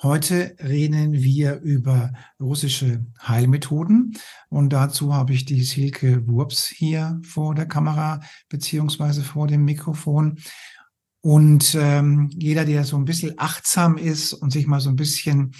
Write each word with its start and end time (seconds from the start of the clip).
Heute 0.00 0.54
reden 0.62 1.12
wir 1.12 1.58
über 1.58 2.12
russische 2.38 3.04
Heilmethoden 3.20 4.16
und 4.48 4.72
dazu 4.72 5.12
habe 5.12 5.32
ich 5.32 5.44
die 5.44 5.64
Silke 5.64 6.24
Wurps 6.28 6.68
hier 6.68 7.20
vor 7.24 7.56
der 7.56 7.66
Kamera 7.66 8.20
beziehungsweise 8.48 9.24
vor 9.24 9.48
dem 9.48 9.64
Mikrofon. 9.64 10.38
Und 11.20 11.76
ähm, 11.76 12.30
jeder, 12.32 12.64
der 12.64 12.84
so 12.84 12.96
ein 12.96 13.06
bisschen 13.06 13.40
achtsam 13.40 13.98
ist 13.98 14.34
und 14.34 14.52
sich 14.52 14.68
mal 14.68 14.78
so 14.78 14.88
ein 14.88 14.94
bisschen 14.94 15.50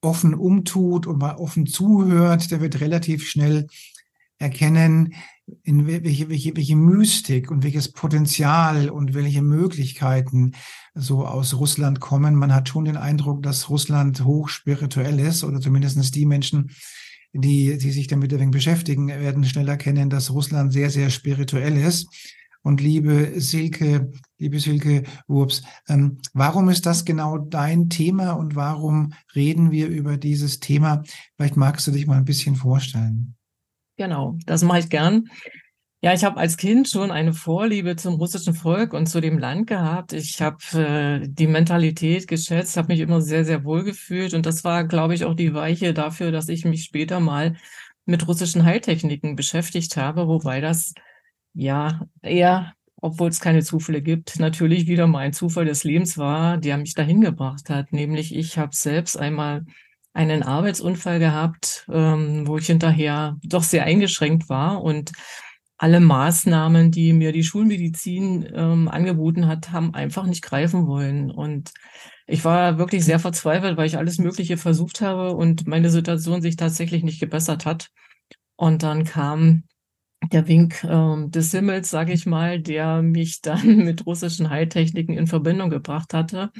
offen 0.00 0.34
umtut 0.34 1.06
und 1.06 1.20
mal 1.20 1.36
offen 1.36 1.66
zuhört, 1.66 2.50
der 2.50 2.60
wird 2.60 2.80
relativ 2.80 3.28
schnell 3.28 3.68
erkennen, 4.38 5.14
in 5.62 5.86
welche, 5.86 6.28
welche, 6.28 6.56
welche 6.56 6.76
Mystik 6.76 7.50
und 7.50 7.64
welches 7.64 7.90
Potenzial 7.92 8.90
und 8.90 9.14
welche 9.14 9.42
Möglichkeiten 9.42 10.52
so 10.94 11.26
aus 11.26 11.54
Russland 11.54 12.00
kommen. 12.00 12.34
Man 12.34 12.54
hat 12.54 12.68
schon 12.68 12.84
den 12.84 12.96
Eindruck, 12.96 13.42
dass 13.42 13.70
Russland 13.70 14.24
hochspirituell 14.24 15.18
ist 15.20 15.44
oder 15.44 15.60
zumindestens 15.60 16.10
die 16.10 16.26
Menschen, 16.26 16.70
die, 17.32 17.78
die 17.78 17.90
sich 17.90 18.06
damit 18.06 18.32
beschäftigen, 18.50 19.08
werden 19.08 19.44
schnell 19.44 19.68
erkennen, 19.68 20.10
dass 20.10 20.30
Russland 20.30 20.72
sehr, 20.72 20.90
sehr 20.90 21.10
spirituell 21.10 21.76
ist. 21.76 22.08
Und 22.64 22.80
liebe 22.80 23.40
Silke, 23.40 24.12
liebe 24.38 24.60
Silke 24.60 25.02
Wurps, 25.26 25.62
ähm, 25.88 26.18
warum 26.32 26.68
ist 26.68 26.86
das 26.86 27.04
genau 27.04 27.38
dein 27.38 27.88
Thema 27.88 28.32
und 28.32 28.54
warum 28.54 29.14
reden 29.34 29.72
wir 29.72 29.88
über 29.88 30.16
dieses 30.16 30.60
Thema? 30.60 31.02
Vielleicht 31.36 31.56
magst 31.56 31.86
du 31.86 31.90
dich 31.90 32.06
mal 32.06 32.18
ein 32.18 32.24
bisschen 32.24 32.54
vorstellen. 32.54 33.34
Genau, 33.96 34.36
das 34.46 34.62
mache 34.62 34.80
ich 34.80 34.88
gern. 34.88 35.28
Ja, 36.04 36.12
ich 36.12 36.24
habe 36.24 36.38
als 36.40 36.56
Kind 36.56 36.88
schon 36.88 37.12
eine 37.12 37.32
Vorliebe 37.32 37.94
zum 37.94 38.14
russischen 38.14 38.54
Volk 38.54 38.92
und 38.92 39.06
zu 39.06 39.20
dem 39.20 39.38
Land 39.38 39.68
gehabt. 39.68 40.12
Ich 40.12 40.42
habe 40.42 40.58
äh, 40.74 41.28
die 41.28 41.46
Mentalität 41.46 42.26
geschätzt, 42.26 42.76
habe 42.76 42.88
mich 42.88 43.00
immer 43.00 43.20
sehr, 43.20 43.44
sehr 43.44 43.62
wohl 43.64 43.84
gefühlt. 43.84 44.34
Und 44.34 44.44
das 44.44 44.64
war, 44.64 44.84
glaube 44.84 45.14
ich, 45.14 45.24
auch 45.24 45.34
die 45.34 45.54
Weiche 45.54 45.94
dafür, 45.94 46.32
dass 46.32 46.48
ich 46.48 46.64
mich 46.64 46.82
später 46.84 47.20
mal 47.20 47.56
mit 48.04 48.26
russischen 48.26 48.64
Heiltechniken 48.64 49.36
beschäftigt 49.36 49.96
habe, 49.96 50.26
wobei 50.26 50.60
das 50.60 50.92
ja 51.54 52.02
eher, 52.20 52.74
obwohl 53.00 53.28
es 53.28 53.38
keine 53.40 53.62
Zufälle 53.62 54.02
gibt, 54.02 54.40
natürlich 54.40 54.88
wieder 54.88 55.06
mal 55.06 55.20
ein 55.20 55.32
Zufall 55.32 55.66
des 55.66 55.84
Lebens 55.84 56.18
war, 56.18 56.58
der 56.58 56.78
mich 56.78 56.94
dahin 56.94 57.20
gebracht 57.20 57.70
hat. 57.70 57.92
Nämlich 57.92 58.34
ich 58.34 58.58
habe 58.58 58.74
selbst 58.74 59.16
einmal 59.16 59.64
einen 60.12 60.42
Arbeitsunfall 60.42 61.18
gehabt, 61.18 61.86
ähm, 61.90 62.46
wo 62.46 62.58
ich 62.58 62.66
hinterher 62.66 63.38
doch 63.42 63.62
sehr 63.62 63.84
eingeschränkt 63.84 64.48
war 64.48 64.82
und 64.82 65.12
alle 65.82 65.98
Maßnahmen, 65.98 66.92
die 66.92 67.12
mir 67.12 67.32
die 67.32 67.42
Schulmedizin 67.42 68.48
ähm, 68.54 68.88
angeboten 68.88 69.48
hat, 69.48 69.72
haben 69.72 69.94
einfach 69.94 70.26
nicht 70.26 70.42
greifen 70.42 70.86
wollen. 70.86 71.30
Und 71.32 71.72
ich 72.28 72.44
war 72.44 72.78
wirklich 72.78 73.04
sehr 73.04 73.18
verzweifelt, 73.18 73.76
weil 73.76 73.86
ich 73.86 73.98
alles 73.98 74.18
Mögliche 74.18 74.56
versucht 74.58 75.00
habe 75.00 75.34
und 75.34 75.66
meine 75.66 75.90
Situation 75.90 76.40
sich 76.40 76.54
tatsächlich 76.54 77.02
nicht 77.02 77.18
gebessert 77.18 77.66
hat. 77.66 77.90
Und 78.54 78.84
dann 78.84 79.02
kam 79.02 79.64
der 80.30 80.46
Wink 80.46 80.84
ähm, 80.84 81.32
des 81.32 81.50
Himmels, 81.50 81.90
sage 81.90 82.12
ich 82.12 82.26
mal, 82.26 82.60
der 82.60 83.02
mich 83.02 83.40
dann 83.40 83.78
mit 83.84 84.06
russischen 84.06 84.50
Heiltechniken 84.50 85.16
in 85.16 85.26
Verbindung 85.26 85.68
gebracht 85.68 86.14
hatte. 86.14 86.52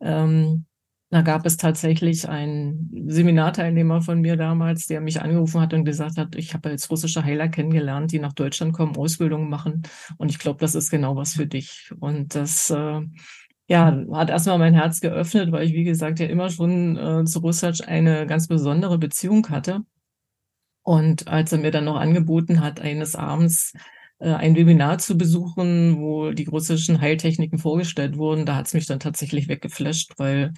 Ähm, 0.00 0.64
da 1.12 1.20
gab 1.20 1.44
es 1.44 1.58
tatsächlich 1.58 2.26
einen 2.26 2.90
Seminarteilnehmer 3.06 4.00
von 4.00 4.22
mir 4.22 4.38
damals, 4.38 4.86
der 4.86 5.02
mich 5.02 5.20
angerufen 5.20 5.60
hat 5.60 5.74
und 5.74 5.84
gesagt 5.84 6.16
hat, 6.16 6.34
ich 6.36 6.54
habe 6.54 6.70
jetzt 6.70 6.90
russische 6.90 7.22
Heiler 7.22 7.48
kennengelernt, 7.50 8.12
die 8.12 8.18
nach 8.18 8.32
Deutschland 8.32 8.72
kommen, 8.72 8.96
Ausbildungen 8.96 9.50
machen. 9.50 9.82
Und 10.16 10.30
ich 10.30 10.38
glaube, 10.38 10.58
das 10.60 10.74
ist 10.74 10.88
genau 10.88 11.14
was 11.14 11.34
für 11.34 11.46
dich. 11.46 11.92
Und 12.00 12.34
das 12.34 12.70
äh, 12.70 13.02
ja, 13.66 14.04
hat 14.12 14.30
erstmal 14.30 14.58
mein 14.58 14.72
Herz 14.72 15.00
geöffnet, 15.00 15.52
weil 15.52 15.66
ich, 15.66 15.74
wie 15.74 15.84
gesagt, 15.84 16.18
ja 16.18 16.28
immer 16.28 16.48
schon 16.48 16.96
äh, 16.96 17.24
zu 17.26 17.40
Russland 17.40 17.86
eine 17.86 18.26
ganz 18.26 18.48
besondere 18.48 18.96
Beziehung 18.96 19.46
hatte. 19.50 19.82
Und 20.82 21.28
als 21.28 21.52
er 21.52 21.58
mir 21.58 21.72
dann 21.72 21.84
noch 21.84 21.96
angeboten 21.96 22.62
hat, 22.62 22.80
eines 22.80 23.16
Abends 23.16 23.74
äh, 24.18 24.32
ein 24.32 24.56
Webinar 24.56 24.96
zu 24.96 25.18
besuchen, 25.18 26.00
wo 26.00 26.30
die 26.30 26.46
russischen 26.46 27.02
Heiltechniken 27.02 27.58
vorgestellt 27.58 28.16
wurden, 28.16 28.46
da 28.46 28.56
hat 28.56 28.68
es 28.68 28.72
mich 28.72 28.86
dann 28.86 28.98
tatsächlich 28.98 29.48
weggeflasht, 29.48 30.14
weil 30.16 30.54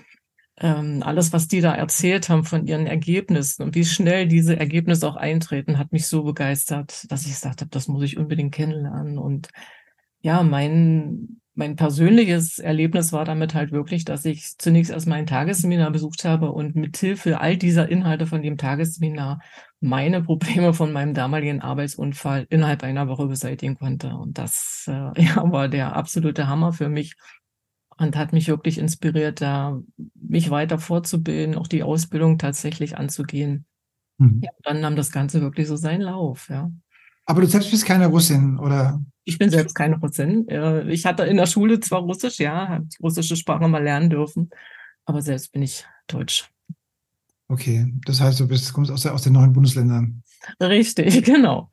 ähm, 0.61 1.03
alles, 1.05 1.33
was 1.33 1.49
die 1.49 1.61
da 1.61 1.75
erzählt 1.75 2.29
haben 2.29 2.45
von 2.45 2.67
ihren 2.67 2.87
Ergebnissen 2.87 3.63
und 3.63 3.75
wie 3.75 3.85
schnell 3.85 4.29
diese 4.29 4.57
Ergebnisse 4.57 5.09
auch 5.09 5.17
eintreten, 5.17 5.79
hat 5.79 5.93
mich 5.93 6.07
so 6.07 6.23
begeistert, 6.23 7.11
dass 7.11 7.23
ich 7.23 7.33
gesagt 7.33 7.61
habe, 7.61 7.71
das 7.71 7.89
muss 7.89 8.05
ich 8.05 8.19
unbedingt 8.19 8.55
kennenlernen. 8.55 9.19
Und 9.19 9.49
ja, 10.21 10.45
mein, 10.45 11.41
mein 11.55 11.75
persönliches 11.75 12.61
Erlebnis 12.61 13.13
war 13.13 13.25
damit 13.25 13.55
halt 13.55 13.73
wirklich, 13.73 14.05
dass 14.05 14.25
ich 14.25 14.57
zunächst 14.57 14.93
erstmal 14.93 15.19
ein 15.19 15.27
Tagesseminar 15.27 15.91
besucht 15.91 16.25
habe 16.25 16.53
und 16.53 16.77
mithilfe 16.77 17.41
all 17.41 17.57
dieser 17.57 17.89
Inhalte 17.89 18.27
von 18.27 18.41
dem 18.41 18.57
Tagesseminar 18.57 19.41
meine 19.81 20.23
Probleme 20.23 20.73
von 20.73 20.93
meinem 20.93 21.15
damaligen 21.15 21.63
Arbeitsunfall 21.63 22.47
innerhalb 22.49 22.85
einer 22.85 23.09
Woche 23.09 23.27
beseitigen 23.27 23.77
konnte. 23.77 24.15
Und 24.15 24.39
das 24.39 24.85
äh, 24.89 24.93
ja, 25.21 25.51
war 25.51 25.69
der 25.69 25.97
absolute 25.97 26.47
Hammer 26.47 26.73
für 26.73 26.89
mich 26.89 27.17
und 27.97 28.17
hat 28.17 28.33
mich 28.33 28.49
wirklich 28.49 28.79
inspiriert, 28.79 29.41
da 29.41 29.81
mich 30.15 30.51
weiter 30.51 30.79
fortzubilden, 30.79 31.57
auch 31.57 31.69
die 31.69 31.83
Ausbildung 31.83 32.39
tatsächlich 32.39 32.97
anzugehen. 32.97 33.67
Mhm. 34.19 34.41
Ja, 34.43 34.51
dann 34.63 34.81
nahm 34.81 34.97
das 34.97 35.11
Ganze 35.11 35.41
wirklich 35.41 35.69
so 35.69 35.77
seinen 35.77 36.03
Lauf, 36.03 36.49
ja. 36.49 36.71
Aber 37.27 37.41
du 37.41 37.47
selbst 37.47 37.71
bist 37.71 37.87
keine 37.87 38.07
Russin, 38.07 38.59
oder? 38.59 39.03
Ich 39.25 39.39
bin 39.39 39.49
selbst 39.49 39.75
keine 39.75 39.99
Russin. 39.99 40.47
Ich 40.89 41.07
hatte 41.07 41.25
in 41.25 41.39
der 41.39 41.47
Schule 41.47 41.81
zwar 41.81 42.03
Russisch, 42.03 42.39
ja, 42.39 42.69
habe 42.69 42.85
die 42.85 43.03
russische 43.03 43.37
Sprache 43.37 43.67
mal 43.67 43.83
lernen 43.83 44.11
dürfen, 44.11 44.51
aber 45.07 45.23
selbst 45.23 45.53
bin 45.53 45.63
ich 45.63 45.87
Deutsch. 46.07 46.51
Okay, 47.49 47.93
das 48.05 48.21
heißt, 48.21 48.41
du 48.41 48.49
bist, 48.49 48.73
kommst 48.73 48.91
aus, 48.91 49.03
der, 49.03 49.15
aus 49.15 49.23
den 49.23 49.33
neuen 49.33 49.53
Bundesländern. 49.53 50.23
Richtig, 50.61 51.25
genau. 51.25 51.71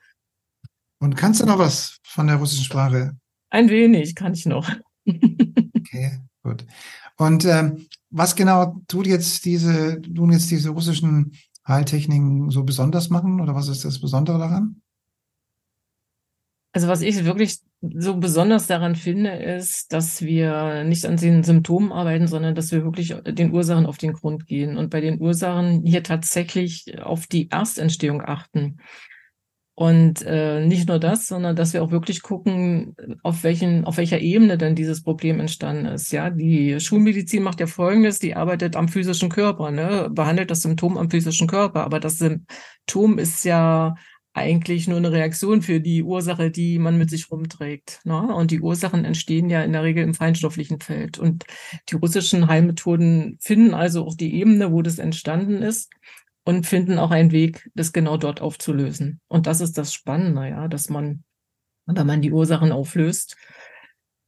Und 1.00 1.16
kannst 1.16 1.42
du 1.42 1.46
noch 1.46 1.60
was 1.60 2.00
von 2.04 2.28
der 2.28 2.38
russischen 2.38 2.66
Sprache? 2.66 3.18
Ein 3.50 3.70
wenig 3.70 4.16
kann 4.16 4.34
ich 4.34 4.46
noch. 4.46 4.70
Okay, 5.08 6.20
gut. 6.44 6.66
Und 7.18 7.46
ähm, 7.46 7.88
was 8.10 8.36
genau 8.36 8.82
tut 8.88 9.08
jetzt 9.08 9.46
diese, 9.46 10.02
tun 10.02 10.32
jetzt 10.32 10.50
diese 10.52 10.70
russischen 10.70 11.34
Heiltechniken 11.68 12.50
so 12.50 12.64
besonders 12.64 13.10
machen 13.10 13.42
oder 13.42 13.56
was 13.56 13.68
ist 13.68 13.86
das 13.86 14.00
Besondere 14.00 14.40
daran? 14.40 14.82
Also 16.74 16.88
was 16.88 17.02
ich 17.02 17.26
wirklich 17.26 17.60
so 17.82 18.16
besonders 18.18 18.68
daran 18.68 18.96
finde, 18.96 19.32
ist, 19.32 19.92
dass 19.92 20.22
wir 20.22 20.84
nicht 20.84 21.06
an 21.06 21.18
den 21.18 21.44
Symptomen 21.44 21.92
arbeiten, 21.92 22.28
sondern 22.28 22.56
dass 22.56 22.72
wir 22.72 22.84
wirklich 22.84 23.14
den 23.26 23.52
Ursachen 23.52 23.86
auf 23.86 23.98
den 23.98 24.14
Grund 24.14 24.46
gehen 24.46 24.78
und 24.78 24.90
bei 24.90 25.02
den 25.02 25.20
Ursachen 25.20 25.84
hier 25.86 26.04
tatsächlich 26.04 27.02
auf 27.02 27.28
die 27.28 27.50
Erstentstehung 27.50 28.22
achten. 28.22 28.78
Und 29.82 30.22
äh, 30.28 30.64
nicht 30.64 30.88
nur 30.88 31.00
das, 31.00 31.26
sondern 31.26 31.56
dass 31.56 31.74
wir 31.74 31.82
auch 31.82 31.90
wirklich 31.90 32.22
gucken, 32.22 32.96
auf 33.24 33.44
welchen, 33.44 33.84
auf 33.86 33.98
welcher 33.98 34.20
Ebene 34.20 34.60
denn 34.60 34.76
dieses 34.76 35.02
Problem 35.02 35.40
entstanden 35.40 35.88
ist. 35.88 36.12
Ja, 36.12 36.30
die 36.30 36.80
Schulmedizin 36.80 37.42
macht 37.42 37.60
ja 37.60 37.66
Folgendes: 37.66 38.20
Die 38.20 38.36
arbeitet 38.36 38.76
am 38.76 38.90
physischen 38.90 39.30
Körper, 39.30 39.72
ne, 39.72 40.08
behandelt 40.12 40.52
das 40.52 40.62
Symptom 40.62 41.00
am 41.00 41.10
physischen 41.10 41.48
Körper, 41.48 41.84
aber 41.84 42.00
das 42.00 42.20
Symptom 42.20 43.18
ist 43.18 43.44
ja 43.44 43.96
eigentlich 44.34 44.88
nur 44.88 45.00
eine 45.00 45.12
Reaktion 45.12 45.64
für 45.64 45.80
die 45.80 46.04
Ursache, 46.04 46.52
die 46.52 46.78
man 46.78 47.00
mit 47.00 47.10
sich 47.10 47.32
rumträgt. 47.32 48.02
Ne? 48.04 48.22
Und 48.36 48.52
die 48.52 48.62
Ursachen 48.62 49.04
entstehen 49.04 49.50
ja 49.50 49.64
in 49.64 49.74
der 49.74 49.82
Regel 49.82 50.04
im 50.04 50.14
feinstofflichen 50.14 50.80
Feld. 50.80 51.18
Und 51.18 51.44
die 51.90 51.96
russischen 51.96 52.48
Heilmethoden 52.48 53.40
finden 53.42 53.74
also 53.74 54.06
auch 54.06 54.16
die 54.16 54.36
Ebene, 54.36 54.72
wo 54.72 54.84
das 54.84 55.00
entstanden 55.00 55.64
ist 55.64 55.90
und 56.44 56.66
finden 56.66 56.98
auch 56.98 57.12
einen 57.12 57.32
Weg, 57.32 57.70
das 57.76 57.94
genau 57.94 58.18
dort 58.18 58.42
aufzulösen. 58.42 59.20
Und 59.28 59.48
das 59.48 59.62
ist 59.62 59.78
das 59.78 59.94
Spannende, 59.94 60.50
ja, 60.50 60.68
dass 60.68 60.90
man, 60.90 61.24
wenn 61.86 62.08
man 62.08 62.22
die 62.22 62.32
Ursachen 62.32 62.72
auflöst, 62.72 63.36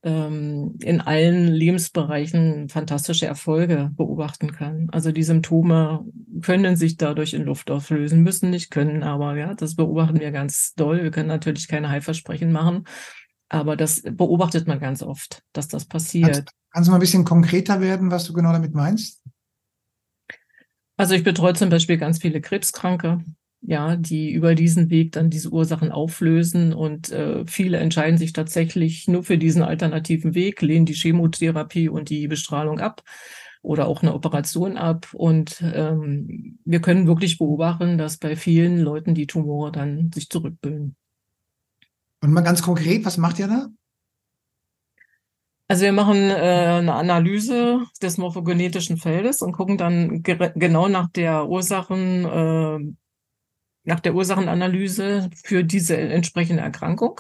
ähm, 0.04 0.78
in 0.82 1.00
allen 1.00 1.48
Lebensbereichen 1.48 2.68
fantastische 2.68 3.26
Erfolge 3.26 3.90
beobachten 3.96 4.52
kann. 4.52 4.90
Also 4.92 5.12
die 5.12 5.24
Symptome 5.24 6.06
können 6.42 6.76
sich 6.76 6.98
dadurch 6.98 7.34
in 7.34 7.44
Luft 7.44 7.72
auflösen, 7.72 8.22
müssen 8.22 8.50
nicht 8.50 8.70
können, 8.70 9.02
aber 9.02 9.38
ja, 9.38 9.54
das 9.54 9.76
beobachten 9.76 10.20
wir 10.20 10.32
ganz 10.32 10.74
doll. 10.76 11.04
Wir 11.04 11.12
können 11.12 11.30
natürlich 11.30 11.70
keine 11.70 11.90
Heilversprechen 11.90 12.52
machen, 12.52 12.84
aber 13.48 13.78
das 13.78 14.04
beobachtet 14.04 14.68
man 14.68 14.80
ganz 14.80 15.02
oft, 15.02 15.42
dass 15.54 15.70
das 15.70 15.86
passiert. 15.86 16.34
Kannst, 16.34 16.52
kannst 16.72 16.88
du 16.88 16.92
mal 16.92 16.98
ein 16.98 17.02
bisschen 17.02 17.24
konkreter 17.24 17.80
werden, 17.80 18.12
was 18.12 18.26
du 18.26 18.34
genau 18.34 18.52
damit 18.52 18.74
meinst? 18.74 19.24
Also 20.98 21.16
ich 21.16 21.24
betreue 21.24 21.54
zum 21.54 21.70
Beispiel 21.70 21.98
ganz 21.98 22.20
viele 22.20 22.42
Krebskranke. 22.42 23.24
ja, 23.66 23.96
die 23.96 24.32
über 24.34 24.56
diesen 24.56 24.90
Weg 24.90 25.14
dann 25.14 25.30
diese 25.30 25.50
Ursachen 25.50 25.92
auflösen 25.92 26.74
und 26.74 27.12
äh, 27.12 27.46
viele 27.48 27.78
entscheiden 27.78 28.18
sich 28.18 28.34
tatsächlich 28.34 29.08
nur 29.08 29.24
für 29.24 29.38
diesen 29.38 29.64
alternativen 29.64 30.36
Weg, 30.36 30.62
lehnen 30.62 30.86
die 30.86 30.94
Chemotherapie 30.94 31.88
und 31.88 32.10
die 32.10 32.28
Bestrahlung 32.28 32.80
ab 32.80 33.04
oder 33.62 33.88
auch 33.88 34.02
eine 34.02 34.14
Operation 34.14 34.78
ab 34.78 35.08
und 35.14 35.62
ähm, 35.62 36.60
wir 36.66 36.82
können 36.82 37.08
wirklich 37.08 37.38
beobachten, 37.38 37.98
dass 37.98 38.18
bei 38.18 38.36
vielen 38.36 38.80
Leuten 38.80 39.16
die 39.16 39.28
Tumore 39.28 39.72
dann 39.72 40.12
sich 40.14 40.30
zurückbilden. 40.30 40.98
Und 42.22 42.34
mal 42.34 42.42
ganz 42.42 42.62
konkret, 42.62 43.06
was 43.06 43.18
macht 43.18 43.40
ihr 43.40 43.48
da? 43.48 43.70
Also 45.68 45.84
wir 45.86 45.94
machen 45.94 46.30
äh, 46.30 46.34
eine 46.34 46.94
Analyse 46.94 47.86
des 48.02 48.18
morphogenetischen 48.18 48.98
Feldes 48.98 49.42
und 49.42 49.54
gucken 49.54 49.78
dann 49.78 50.22
genau 50.22 50.88
nach 50.88 51.10
der 51.10 51.48
Ursachen, 51.48 52.26
äh, 52.26 52.94
nach 53.86 54.00
der 54.00 54.14
Ursachenanalyse 54.14 55.30
für 55.44 55.64
diese 55.64 55.98
entsprechende 55.98 56.64
Erkrankung. 56.64 57.20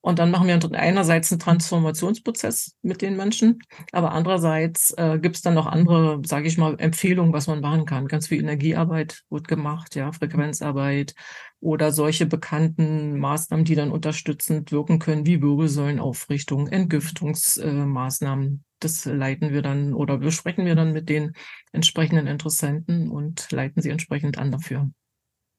Und 0.00 0.20
dann 0.20 0.30
machen 0.30 0.46
wir 0.46 0.58
einerseits 0.78 1.32
einen 1.32 1.40
Transformationsprozess 1.40 2.76
mit 2.82 3.02
den 3.02 3.16
Menschen, 3.16 3.60
aber 3.90 4.12
andererseits 4.12 4.92
äh, 4.96 5.18
gibt 5.18 5.36
es 5.36 5.42
dann 5.42 5.54
noch 5.54 5.66
andere, 5.66 6.22
sage 6.24 6.46
ich 6.46 6.56
mal, 6.56 6.76
Empfehlungen, 6.78 7.32
was 7.32 7.48
man 7.48 7.60
machen 7.60 7.84
kann. 7.84 8.06
Ganz 8.06 8.28
viel 8.28 8.40
Energiearbeit 8.40 9.22
wird 9.28 9.48
gemacht, 9.48 9.96
ja, 9.96 10.12
Frequenzarbeit 10.12 11.14
oder 11.60 11.90
solche 11.90 12.26
bekannten 12.26 13.18
Maßnahmen, 13.18 13.64
die 13.64 13.74
dann 13.74 13.90
unterstützend 13.90 14.70
wirken 14.70 15.00
können, 15.00 15.26
wie 15.26 15.42
Wirbelsäulenaufrichtung, 15.42 16.68
Entgiftungsmaßnahmen. 16.68 18.46
Äh, 18.46 18.58
das 18.80 19.04
leiten 19.04 19.52
wir 19.52 19.62
dann 19.62 19.92
oder 19.92 20.18
besprechen 20.18 20.64
wir 20.64 20.76
dann 20.76 20.92
mit 20.92 21.08
den 21.08 21.32
entsprechenden 21.72 22.28
Interessenten 22.28 23.10
und 23.10 23.50
leiten 23.50 23.82
sie 23.82 23.90
entsprechend 23.90 24.38
an 24.38 24.52
dafür. 24.52 24.90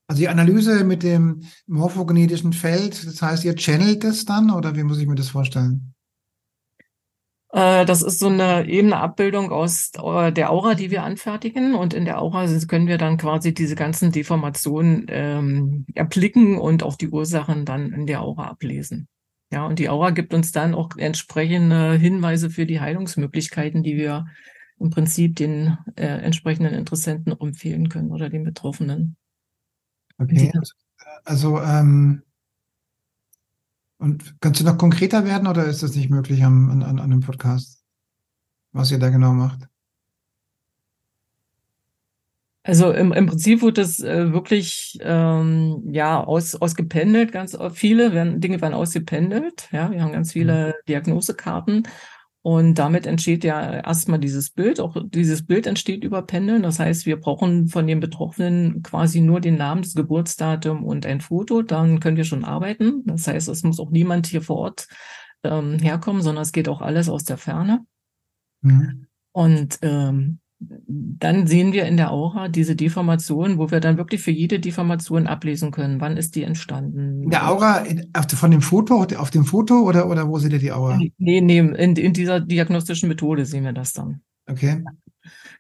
Also 0.10 0.22
die 0.22 0.28
Analyse 0.28 0.84
mit 0.84 1.04
dem 1.04 1.44
morphogenetischen 1.68 2.52
Feld, 2.52 3.06
das 3.06 3.22
heißt, 3.22 3.46
ihr 3.46 3.56
channelt 3.56 4.04
das 4.04 4.26
dann 4.26 4.50
oder 4.50 4.76
wie 4.76 4.82
muss 4.82 4.98
ich 4.98 5.06
mir 5.06 5.14
das 5.14 5.30
vorstellen? 5.30 5.94
Äh, 7.52 7.86
das 7.86 8.02
ist 8.02 8.18
so 8.18 8.28
eine 8.28 8.68
ebene 8.68 8.98
Abbildung 8.98 9.52
aus 9.52 9.92
äh, 10.04 10.32
der 10.32 10.52
Aura, 10.52 10.74
die 10.74 10.90
wir 10.90 11.04
anfertigen. 11.04 11.76
Und 11.76 11.94
in 11.94 12.06
der 12.06 12.20
Aura 12.20 12.48
können 12.68 12.88
wir 12.88 12.98
dann 12.98 13.18
quasi 13.18 13.54
diese 13.54 13.76
ganzen 13.76 14.12
Deformationen 14.12 15.06
ähm, 15.10 15.86
erblicken 15.94 16.58
und 16.58 16.82
auch 16.82 16.96
die 16.96 17.10
Ursachen 17.10 17.66
dann 17.66 17.94
in 17.94 18.08
der 18.08 18.24
Aura 18.24 18.48
ablesen. 18.48 19.08
Ja, 19.54 19.68
und 19.68 19.78
die 19.78 19.90
Aura 19.90 20.10
gibt 20.10 20.34
uns 20.34 20.52
dann 20.52 20.74
auch 20.74 20.90
entsprechende 20.98 21.94
Hinweise 21.94 22.50
für 22.50 22.66
die 22.66 22.82
Heilungsmöglichkeiten, 22.82 23.84
die 23.84 23.96
wir 23.96 24.26
im 24.80 24.90
Prinzip 24.90 25.36
den 25.36 25.78
äh, 25.96 26.08
entsprechenden 26.08 26.74
Interessenten 26.74 27.40
empfehlen 27.40 27.90
können 27.90 28.10
oder 28.10 28.30
den 28.30 28.44
Betroffenen. 28.44 29.16
Okay. 30.20 30.52
Also, 31.24 31.62
ähm, 31.62 32.24
und 33.98 34.36
kannst 34.40 34.62
du 34.62 34.66
noch 34.66 34.78
konkreter 34.78 35.26
werden 35.26 35.48
oder 35.48 35.66
ist 35.66 35.84
das 35.84 35.96
nicht 35.96 36.10
möglich 36.10 36.44
am, 36.44 36.70
an, 36.70 36.84
an 36.84 37.00
einem 37.00 37.20
Podcast, 37.22 37.84
was 38.72 38.92
ihr 38.92 39.00
da 39.00 39.10
genau 39.10 39.34
macht? 39.34 39.68
Also 42.64 42.92
im, 42.92 43.14
im 43.14 43.26
Prinzip 43.26 43.62
wird 43.62 43.78
das 43.78 44.00
äh, 44.00 44.32
wirklich 44.32 45.00
ähm, 45.02 45.82
ja 45.92 46.24
aus, 46.24 46.56
ausgependelt, 46.56 47.32
ganz 47.32 47.58
viele 47.74 48.14
werden, 48.14 48.42
Dinge 48.42 48.62
werden 48.62 48.74
ausgependelt. 48.74 49.70
Ja, 49.72 49.90
wir 49.92 50.02
haben 50.04 50.12
ganz 50.12 50.34
viele 50.34 50.68
mhm. 50.68 50.86
Diagnosekarten 50.88 51.88
und 52.50 52.80
damit 52.80 53.06
entsteht 53.06 53.44
ja 53.44 53.76
erstmal 53.76 54.18
dieses 54.18 54.50
Bild. 54.50 54.80
Auch 54.80 54.98
dieses 55.06 55.46
Bild 55.46 55.68
entsteht 55.68 56.04
über 56.04 56.24
Pendeln. 56.24 56.64
Das 56.64 56.80
heißt, 56.80 57.06
wir 57.06 57.20
brauchen 57.20 57.68
von 57.68 57.86
den 57.86 58.00
Betroffenen 58.00 58.82
quasi 58.82 59.22
nur 59.22 59.40
den 59.40 59.56
Namen, 59.56 59.84
das 59.84 59.94
Geburtsdatum 59.94 60.84
und 60.84 61.06
ein 61.06 61.22
Foto. 61.22 61.62
Dann 61.62 62.00
können 62.00 62.18
wir 62.18 62.24
schon 62.24 62.44
arbeiten. 62.44 63.04
Das 63.06 63.28
heißt, 63.28 63.50
es 63.50 63.62
muss 63.62 63.80
auch 63.80 63.92
niemand 63.92 64.26
hier 64.26 64.42
vor 64.42 64.58
Ort 64.58 64.88
ähm, 65.44 65.78
herkommen, 65.78 66.24
sondern 66.24 66.42
es 66.42 66.52
geht 66.52 66.68
auch 66.70 66.82
alles 66.82 67.08
aus 67.08 67.24
der 67.24 67.38
Ferne. 67.38 67.86
Mhm. 68.62 69.06
Und 69.32 69.78
ähm, 69.84 70.40
dann 70.60 71.48
sehen 71.48 71.72
wir 71.72 71.86
in 71.86 71.96
der 71.96 72.12
Aura 72.12 72.50
diese 72.50 72.76
Deformation, 72.76 73.58
wo 73.58 73.72
wir 73.72 73.80
dann 73.80 73.98
wirklich 73.98 74.22
für 74.22 74.32
jede 74.32 74.60
Deformation 74.60 75.26
ablesen 75.26 75.72
können. 75.72 76.02
Wann 76.02 76.18
ist 76.18 76.36
die 76.36 76.44
entstanden? 76.44 77.24
In 77.24 77.30
der 77.30 77.50
Aura, 77.50 77.86
von 78.36 78.52
dem 78.52 78.62
Foto, 78.62 79.06
auf 79.18 79.30
dem 79.30 79.46
Foto 79.46 79.82
oder, 79.82 80.10
oder 80.10 80.28
wo 80.28 80.38
seht 80.38 80.52
ihr 80.52 80.60
die 80.60 80.72
Aura? 80.72 81.00
Nee, 81.18 81.42
nee, 81.42 81.60
in, 81.60 81.96
in 81.96 82.14
dieser 82.14 82.42
diagnostischen 82.42 83.08
Methode 83.08 83.46
sehen 83.46 83.64
wir 83.64 83.74
das 83.74 83.94
dann. 83.94 84.22
Okay. 84.48 84.84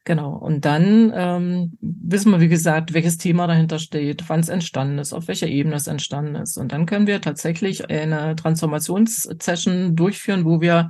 Genau. 0.04 0.36
Und 0.36 0.66
dann 0.66 1.14
ähm, 1.16 1.78
wissen 1.82 2.32
wir, 2.32 2.40
wie 2.40 2.48
gesagt, 2.48 2.94
welches 2.94 3.18
Thema 3.18 3.48
dahinter 3.48 3.80
steht, 3.80 4.28
wann 4.28 4.40
es 4.40 4.50
entstanden 4.50 4.98
ist, 4.98 5.14
auf 5.14 5.28
welcher 5.28 5.48
Ebene 5.48 5.76
es 5.76 5.88
entstanden 5.88 6.36
ist. 6.36 6.58
Und 6.58 6.72
dann 6.72 6.86
können 6.86 7.08
wir 7.08 7.22
tatsächlich 7.22 7.90
eine 7.90 8.36
Transformationssession 8.36 9.96
durchführen, 9.96 10.46
wo 10.46 10.62
wir 10.62 10.90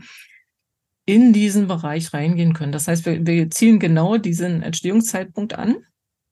in 1.09 1.33
diesen 1.33 1.67
Bereich 1.67 2.13
reingehen 2.13 2.53
können. 2.53 2.71
Das 2.71 2.87
heißt, 2.87 3.03
wir, 3.07 3.25
wir 3.25 3.49
zielen 3.49 3.79
genau 3.79 4.17
diesen 4.17 4.61
Entstehungszeitpunkt 4.61 5.55
an, 5.55 5.77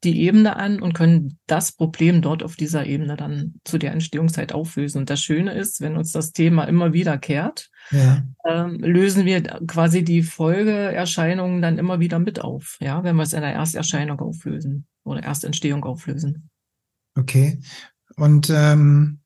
die 0.03 0.21
Ebene 0.21 0.55
an 0.55 0.79
und 0.83 0.93
können 0.93 1.39
das 1.47 1.71
Problem 1.71 2.21
dort 2.21 2.43
auf 2.43 2.55
dieser 2.55 2.85
Ebene 2.85 3.17
dann 3.17 3.55
zu 3.63 3.79
der 3.79 3.91
Entstehungszeit 3.91 4.53
auflösen. 4.53 4.99
Und 4.99 5.09
das 5.09 5.19
Schöne 5.19 5.53
ist, 5.53 5.81
wenn 5.81 5.97
uns 5.97 6.11
das 6.11 6.31
Thema 6.31 6.65
immer 6.65 6.93
wiederkehrt, 6.93 7.71
ja. 7.89 8.23
ähm, 8.45 8.77
lösen 8.81 9.25
wir 9.25 9.41
quasi 9.41 10.03
die 10.03 10.21
Folgeerscheinungen 10.21 11.63
dann 11.63 11.79
immer 11.79 11.99
wieder 11.99 12.19
mit 12.19 12.39
auf, 12.39 12.77
ja, 12.79 13.03
wenn 13.03 13.15
wir 13.15 13.23
es 13.23 13.33
in 13.33 13.41
der 13.41 13.53
Ersterscheinung 13.53 14.19
auflösen 14.19 14.85
oder 15.03 15.23
Erstentstehung 15.23 15.83
auflösen. 15.85 16.51
Okay. 17.17 17.59
Und 18.15 18.51
ähm, 18.51 19.21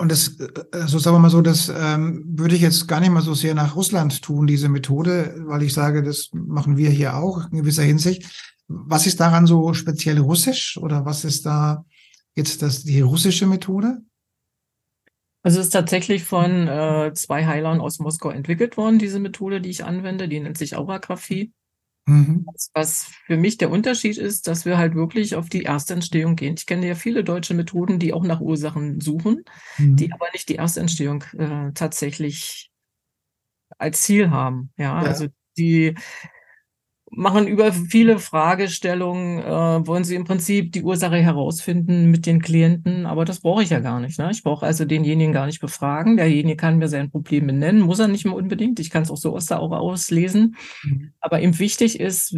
und 0.00 0.10
das, 0.10 0.38
also 0.72 0.98
sagen 0.98 1.16
wir 1.16 1.20
mal 1.20 1.30
so, 1.30 1.42
das 1.42 1.68
ähm, 1.68 2.24
würde 2.26 2.56
ich 2.56 2.62
jetzt 2.62 2.88
gar 2.88 3.00
nicht 3.00 3.10
mal 3.10 3.20
so 3.20 3.34
sehr 3.34 3.54
nach 3.54 3.76
Russland 3.76 4.22
tun, 4.22 4.46
diese 4.46 4.70
Methode, 4.70 5.34
weil 5.46 5.62
ich 5.62 5.74
sage, 5.74 6.02
das 6.02 6.30
machen 6.32 6.78
wir 6.78 6.88
hier 6.88 7.16
auch 7.16 7.50
in 7.50 7.58
gewisser 7.58 7.82
Hinsicht. 7.82 8.56
Was 8.66 9.06
ist 9.06 9.20
daran 9.20 9.46
so 9.46 9.74
speziell 9.74 10.18
russisch 10.18 10.78
oder 10.78 11.04
was 11.04 11.24
ist 11.24 11.44
da 11.44 11.84
jetzt 12.34 12.62
das, 12.62 12.82
die 12.82 13.02
russische 13.02 13.46
Methode? 13.46 13.98
Also 15.42 15.60
es 15.60 15.66
ist 15.66 15.72
tatsächlich 15.72 16.24
von 16.24 16.66
äh, 16.66 17.12
zwei 17.14 17.46
Heilern 17.46 17.80
aus 17.80 17.98
Moskau 17.98 18.30
entwickelt 18.30 18.76
worden, 18.76 18.98
diese 18.98 19.20
Methode, 19.20 19.60
die 19.60 19.70
ich 19.70 19.84
anwende, 19.84 20.28
die 20.28 20.40
nennt 20.40 20.56
sich 20.56 20.76
Auragraphie. 20.76 21.52
Mhm. 22.10 22.46
Was 22.74 23.08
für 23.26 23.36
mich 23.36 23.56
der 23.56 23.70
Unterschied 23.70 24.18
ist, 24.18 24.48
dass 24.48 24.64
wir 24.64 24.78
halt 24.78 24.96
wirklich 24.96 25.36
auf 25.36 25.48
die 25.48 25.62
Erstentstehung 25.62 26.34
gehen. 26.34 26.54
Ich 26.58 26.66
kenne 26.66 26.88
ja 26.88 26.96
viele 26.96 27.22
deutsche 27.22 27.54
Methoden, 27.54 28.00
die 28.00 28.12
auch 28.12 28.24
nach 28.24 28.40
Ursachen 28.40 29.00
suchen, 29.00 29.44
mhm. 29.78 29.96
die 29.96 30.12
aber 30.12 30.26
nicht 30.32 30.48
die 30.48 30.56
Erstentstehung 30.56 31.22
äh, 31.38 31.70
tatsächlich 31.72 32.72
als 33.78 34.02
Ziel 34.02 34.30
haben. 34.30 34.72
Ja, 34.76 35.00
ja, 35.02 35.08
also 35.08 35.28
die 35.56 35.94
machen 37.10 37.48
über 37.48 37.72
viele 37.72 38.18
Fragestellungen, 38.18 39.40
äh, 39.40 39.86
wollen 39.86 40.04
sie 40.04 40.14
im 40.14 40.24
Prinzip 40.24 40.72
die 40.72 40.82
Ursache 40.82 41.16
herausfinden 41.16 42.10
mit 42.10 42.24
den 42.24 42.40
Klienten, 42.40 43.04
aber 43.04 43.24
das 43.24 43.40
brauche 43.40 43.62
ich 43.62 43.70
ja 43.70 43.80
gar 43.80 44.00
nicht. 44.00 44.18
Ne? 44.18 44.30
Ich 44.30 44.42
brauche 44.42 44.64
also 44.64 44.84
denjenigen 44.84 45.32
gar 45.32 45.46
nicht 45.46 45.60
befragen. 45.60 46.16
Derjenige 46.16 46.56
kann 46.56 46.78
mir 46.78 46.88
sein 46.88 47.10
Problem 47.10 47.48
benennen, 47.48 47.80
muss 47.80 47.98
er 47.98 48.08
nicht 48.08 48.24
mehr 48.24 48.34
unbedingt. 48.34 48.78
Ich 48.78 48.90
kann 48.90 49.02
es 49.02 49.10
auch 49.10 49.16
so 49.16 49.34
aus 49.34 49.46
der 49.46 49.60
Aura 49.60 49.78
auslesen. 49.78 50.56
Mhm. 50.84 51.12
Aber 51.20 51.40
ihm 51.40 51.58
wichtig 51.58 51.98
ist, 51.98 52.36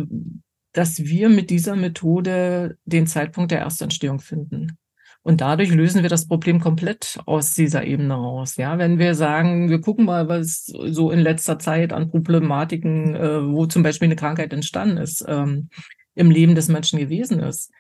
dass 0.73 1.05
wir 1.05 1.29
mit 1.29 1.51
dieser 1.51 1.77
Methode 1.77 2.79
den 2.85 3.07
Zeitpunkt 3.07 3.51
der 3.51 3.61
Erstentstehung 3.61 4.21
finden. 4.21 4.79
Und 5.25 5.41
dadurch 5.41 5.71
lösen 5.71 6.03
wir 6.03 6.11
das 6.11 6.27
Problem 6.27 6.59
komplett 6.61 7.21
aus 7.27 7.55
dieser 7.55 7.85
Ebene 7.85 8.15
raus. 8.15 8.57
Ja, 8.57 8.79
wenn 8.79 8.99
wir 8.99 9.15
sagen, 9.15 9.71
wir 9.71 9.81
gucken 9.81 10.05
mal, 10.05 10.29
was 10.29 10.67
so 10.67 11.13
in 11.13 11.21
letzter 11.21 11.61
Zeit 11.61 11.93
an 11.93 12.11
Problematiken, 12.11 13.15
äh, 13.15 13.47
wo 13.47 13.67
zum 13.67 13.85
Beispiel 13.85 14.07
eine 14.07 14.17
Krankheit 14.17 14.53
entstanden 14.53 14.97
ist, 14.97 15.25
ähm, 15.29 15.69
im 16.15 16.31
Leben 16.31 16.57
des 16.57 16.69
Menschen 16.69 16.99
gewesen 16.99 17.39
ist, 17.39 17.71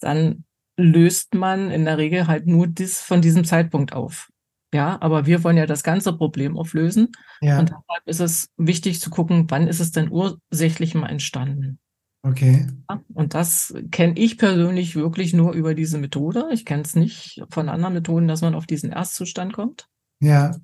dann 0.00 0.44
löst 0.76 1.34
man 1.34 1.70
in 1.70 1.86
der 1.86 1.96
Regel 1.96 2.26
halt 2.26 2.46
nur 2.46 2.66
das 2.66 3.00
von 3.00 3.22
diesem 3.22 3.44
Zeitpunkt 3.44 3.94
auf. 3.94 4.30
Ja, 4.74 4.98
aber 5.00 5.24
wir 5.24 5.42
wollen 5.42 5.56
ja 5.56 5.64
das 5.64 5.82
ganze 5.82 6.12
Problem 6.12 6.58
auflösen. 6.58 7.12
Ja. 7.40 7.58
Und 7.58 7.70
deshalb 7.70 8.06
ist 8.06 8.20
es 8.20 8.50
wichtig 8.58 9.00
zu 9.00 9.08
gucken, 9.08 9.46
wann 9.48 9.68
ist 9.68 9.80
es 9.80 9.92
denn 9.92 10.10
ursächlich 10.10 10.94
mal 10.94 11.08
entstanden. 11.08 11.78
Okay. 12.26 12.66
Und 13.14 13.34
das 13.34 13.72
kenne 13.92 14.18
ich 14.18 14.36
persönlich 14.36 14.96
wirklich 14.96 15.32
nur 15.32 15.52
über 15.52 15.74
diese 15.74 15.96
Methode. 15.96 16.48
Ich 16.52 16.64
kenne 16.64 16.82
es 16.82 16.96
nicht 16.96 17.40
von 17.50 17.68
anderen 17.68 17.94
Methoden, 17.94 18.26
dass 18.26 18.42
man 18.42 18.56
auf 18.56 18.66
diesen 18.66 18.90
Erstzustand 18.90 19.52
kommt. 19.52 19.88
Ja. 20.18 20.56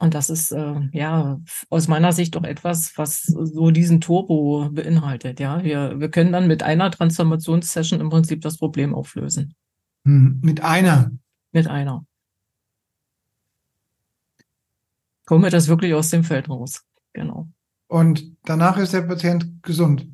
Und 0.00 0.14
das 0.14 0.30
ist 0.30 0.50
äh, 0.50 0.80
ja 0.92 1.40
aus 1.70 1.86
meiner 1.86 2.12
Sicht 2.12 2.34
doch 2.34 2.42
etwas, 2.42 2.98
was 2.98 3.22
so 3.22 3.70
diesen 3.70 4.00
Turbo 4.00 4.68
beinhaltet. 4.70 5.38
Ja, 5.38 5.62
wir, 5.62 6.00
wir 6.00 6.10
können 6.10 6.32
dann 6.32 6.48
mit 6.48 6.64
einer 6.64 6.90
Transformationssession 6.90 8.00
im 8.00 8.10
Prinzip 8.10 8.40
das 8.40 8.58
Problem 8.58 8.96
auflösen. 8.96 9.54
Hm, 10.04 10.40
mit 10.42 10.60
einer? 10.60 11.12
Mit 11.52 11.68
einer. 11.68 12.04
Kommen 15.24 15.44
wir 15.44 15.50
das 15.50 15.68
wirklich 15.68 15.94
aus 15.94 16.10
dem 16.10 16.24
Feld 16.24 16.48
raus. 16.48 16.84
Genau 17.12 17.48
und 17.88 18.36
danach 18.44 18.78
ist 18.78 18.92
der 18.92 19.02
Patient 19.02 19.62
gesund. 19.62 20.08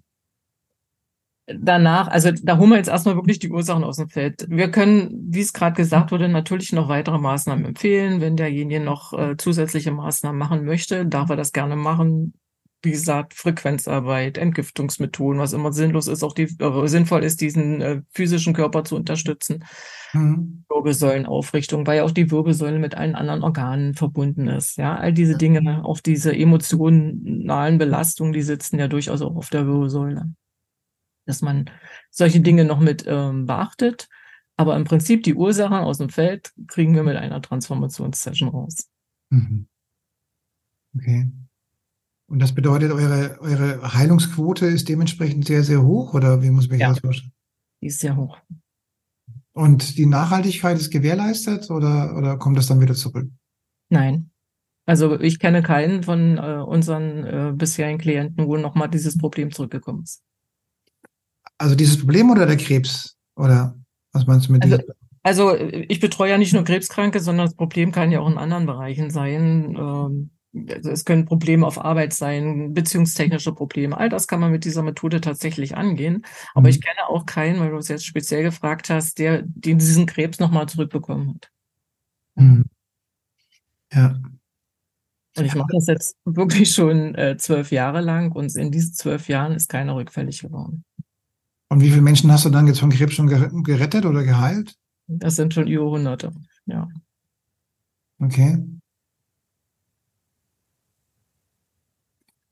danach, 1.46 2.08
also 2.08 2.30
da 2.42 2.56
holen 2.56 2.70
wir 2.70 2.76
jetzt 2.78 2.88
erstmal 2.88 3.16
wirklich 3.16 3.38
die 3.38 3.50
Ursachen 3.50 3.84
aus 3.84 3.96
dem 3.96 4.08
Feld. 4.08 4.46
Wir 4.48 4.70
können, 4.70 5.10
wie 5.30 5.40
es 5.40 5.52
gerade 5.52 5.76
gesagt 5.76 6.10
wurde, 6.10 6.28
natürlich 6.28 6.72
noch 6.72 6.88
weitere 6.88 7.18
Maßnahmen 7.18 7.64
empfehlen. 7.66 8.20
Wenn 8.20 8.36
derjenige 8.36 8.80
noch 8.80 9.12
äh, 9.12 9.36
zusätzliche 9.36 9.92
Maßnahmen 9.92 10.38
machen 10.38 10.64
möchte, 10.64 11.06
darf 11.06 11.30
er 11.30 11.36
das 11.36 11.52
gerne 11.52 11.76
machen. 11.76 12.34
Wie 12.84 12.90
gesagt, 12.90 13.34
Frequenzarbeit, 13.34 14.38
Entgiftungsmethoden, 14.38 15.40
was 15.40 15.52
immer 15.52 15.72
sinnlos 15.72 16.06
ist, 16.06 16.22
auch 16.22 16.34
die 16.34 16.42
äh, 16.58 16.86
sinnvoll 16.86 17.24
ist, 17.24 17.40
diesen 17.40 17.80
äh, 17.80 18.02
physischen 18.10 18.54
Körper 18.54 18.84
zu 18.84 18.96
unterstützen. 18.96 19.64
Mhm. 20.12 20.64
Wirbelsäulenaufrichtung, 20.68 21.86
weil 21.86 21.98
ja 21.98 22.04
auch 22.04 22.10
die 22.10 22.30
Wirbelsäule 22.30 22.78
mit 22.78 22.94
allen 22.94 23.14
anderen 23.14 23.42
Organen 23.42 23.94
verbunden 23.94 24.48
ist. 24.48 24.76
Ja, 24.76 24.96
all 24.96 25.12
diese 25.12 25.36
Dinge, 25.36 25.84
auch 25.84 26.00
diese 26.00 26.34
emotionalen 26.34 27.78
Belastungen, 27.78 28.32
die 28.32 28.42
sitzen 28.42 28.78
ja 28.78 28.88
durchaus 28.88 29.22
auch 29.22 29.36
auf 29.36 29.50
der 29.50 29.66
Wirbelsäule 29.66 30.26
dass 31.26 31.42
man 31.42 31.70
solche 32.10 32.40
Dinge 32.40 32.64
noch 32.64 32.80
mit 32.80 33.04
ähm, 33.06 33.46
beachtet. 33.46 34.08
Aber 34.56 34.76
im 34.76 34.84
Prinzip 34.84 35.24
die 35.24 35.34
Ursachen 35.34 35.78
aus 35.78 35.98
dem 35.98 36.10
Feld 36.10 36.52
kriegen 36.68 36.94
wir 36.94 37.02
mit 37.02 37.16
einer 37.16 37.42
Transformationssession 37.42 38.50
raus. 38.50 38.88
Mhm. 39.30 39.66
Okay. 40.96 41.28
Und 42.26 42.38
das 42.40 42.54
bedeutet, 42.54 42.90
eure, 42.90 43.38
eure 43.40 43.94
Heilungsquote 43.94 44.66
ist 44.66 44.88
dementsprechend 44.88 45.46
sehr, 45.46 45.62
sehr 45.62 45.82
hoch 45.82 46.14
oder 46.14 46.42
wie 46.42 46.50
muss 46.50 46.64
ich 46.64 46.70
mir 46.70 46.78
ja, 46.78 46.88
das 46.88 47.00
vorstellen? 47.00 47.32
Die 47.82 47.88
ist 47.88 48.00
sehr 48.00 48.16
hoch. 48.16 48.38
Und 49.52 49.98
die 49.98 50.06
Nachhaltigkeit 50.06 50.76
ist 50.78 50.90
gewährleistet 50.90 51.70
oder, 51.70 52.16
oder 52.16 52.38
kommt 52.38 52.56
das 52.56 52.66
dann 52.66 52.80
wieder 52.80 52.94
zurück? 52.94 53.28
Nein. 53.88 54.30
Also 54.86 55.18
ich 55.20 55.38
kenne 55.38 55.62
keinen 55.62 56.02
von 56.02 56.36
äh, 56.38 56.62
unseren 56.66 57.24
äh, 57.24 57.52
bisherigen 57.54 57.98
Klienten, 57.98 58.46
wo 58.46 58.56
nochmal 58.56 58.88
dieses 58.88 59.16
Problem 59.16 59.52
zurückgekommen 59.52 60.02
ist. 60.02 60.22
Also 61.56 61.74
dieses 61.74 61.98
Problem 61.98 62.30
oder 62.30 62.46
der 62.46 62.56
Krebs? 62.56 63.16
Oder 63.36 63.78
was 64.12 64.26
meinst 64.26 64.48
du 64.48 64.52
mit 64.52 64.62
also, 64.62 64.78
Also 65.22 65.56
ich 65.56 66.00
betreue 66.00 66.30
ja 66.30 66.38
nicht 66.38 66.52
nur 66.52 66.64
Krebskranke, 66.64 67.20
sondern 67.20 67.46
das 67.46 67.54
Problem 67.54 67.92
kann 67.92 68.12
ja 68.12 68.20
auch 68.20 68.28
in 68.28 68.38
anderen 68.38 68.66
Bereichen 68.66 69.10
sein. 69.10 69.76
Ähm, 69.78 70.30
also 70.70 70.90
es 70.90 71.04
können 71.04 71.24
Probleme 71.24 71.66
auf 71.66 71.82
Arbeit 71.82 72.12
sein, 72.12 72.74
beziehungstechnische 72.74 73.52
Probleme. 73.52 73.96
All 73.96 74.08
das 74.08 74.28
kann 74.28 74.40
man 74.40 74.52
mit 74.52 74.64
dieser 74.64 74.82
Methode 74.82 75.20
tatsächlich 75.20 75.76
angehen. 75.76 76.24
Aber 76.54 76.68
mhm. 76.68 76.70
ich 76.70 76.80
kenne 76.80 77.08
auch 77.08 77.26
keinen, 77.26 77.60
weil 77.60 77.70
du 77.70 77.76
es 77.76 77.88
jetzt 77.88 78.06
speziell 78.06 78.42
gefragt 78.42 78.90
hast, 78.90 79.18
der 79.18 79.42
den 79.42 79.78
diesen 79.78 80.06
Krebs 80.06 80.38
nochmal 80.38 80.68
zurückbekommen 80.68 81.34
hat. 81.34 81.50
Mhm. 82.36 82.64
Ja. 83.92 84.20
Und 85.36 85.44
ich 85.44 85.54
mache 85.54 85.72
das 85.72 85.86
jetzt 85.88 86.16
wirklich 86.24 86.72
schon 86.72 87.16
äh, 87.16 87.36
zwölf 87.36 87.72
Jahre 87.72 88.00
lang 88.00 88.30
und 88.30 88.54
in 88.54 88.70
diesen 88.70 88.94
zwölf 88.94 89.28
Jahren 89.28 89.52
ist 89.54 89.68
keiner 89.68 89.96
rückfällig 89.96 90.40
geworden. 90.40 90.84
Und 91.68 91.80
wie 91.80 91.90
viele 91.90 92.02
Menschen 92.02 92.30
hast 92.30 92.44
du 92.44 92.50
dann 92.50 92.68
jetzt 92.68 92.78
von 92.78 92.90
Krebs 92.90 93.14
schon 93.14 93.26
gerettet 93.64 94.06
oder 94.06 94.22
geheilt? 94.22 94.76
Das 95.08 95.34
sind 95.34 95.52
schon 95.52 95.66
über 95.66 95.90
Hunderte, 95.90 96.32
ja. 96.66 96.88
Okay. 98.20 98.62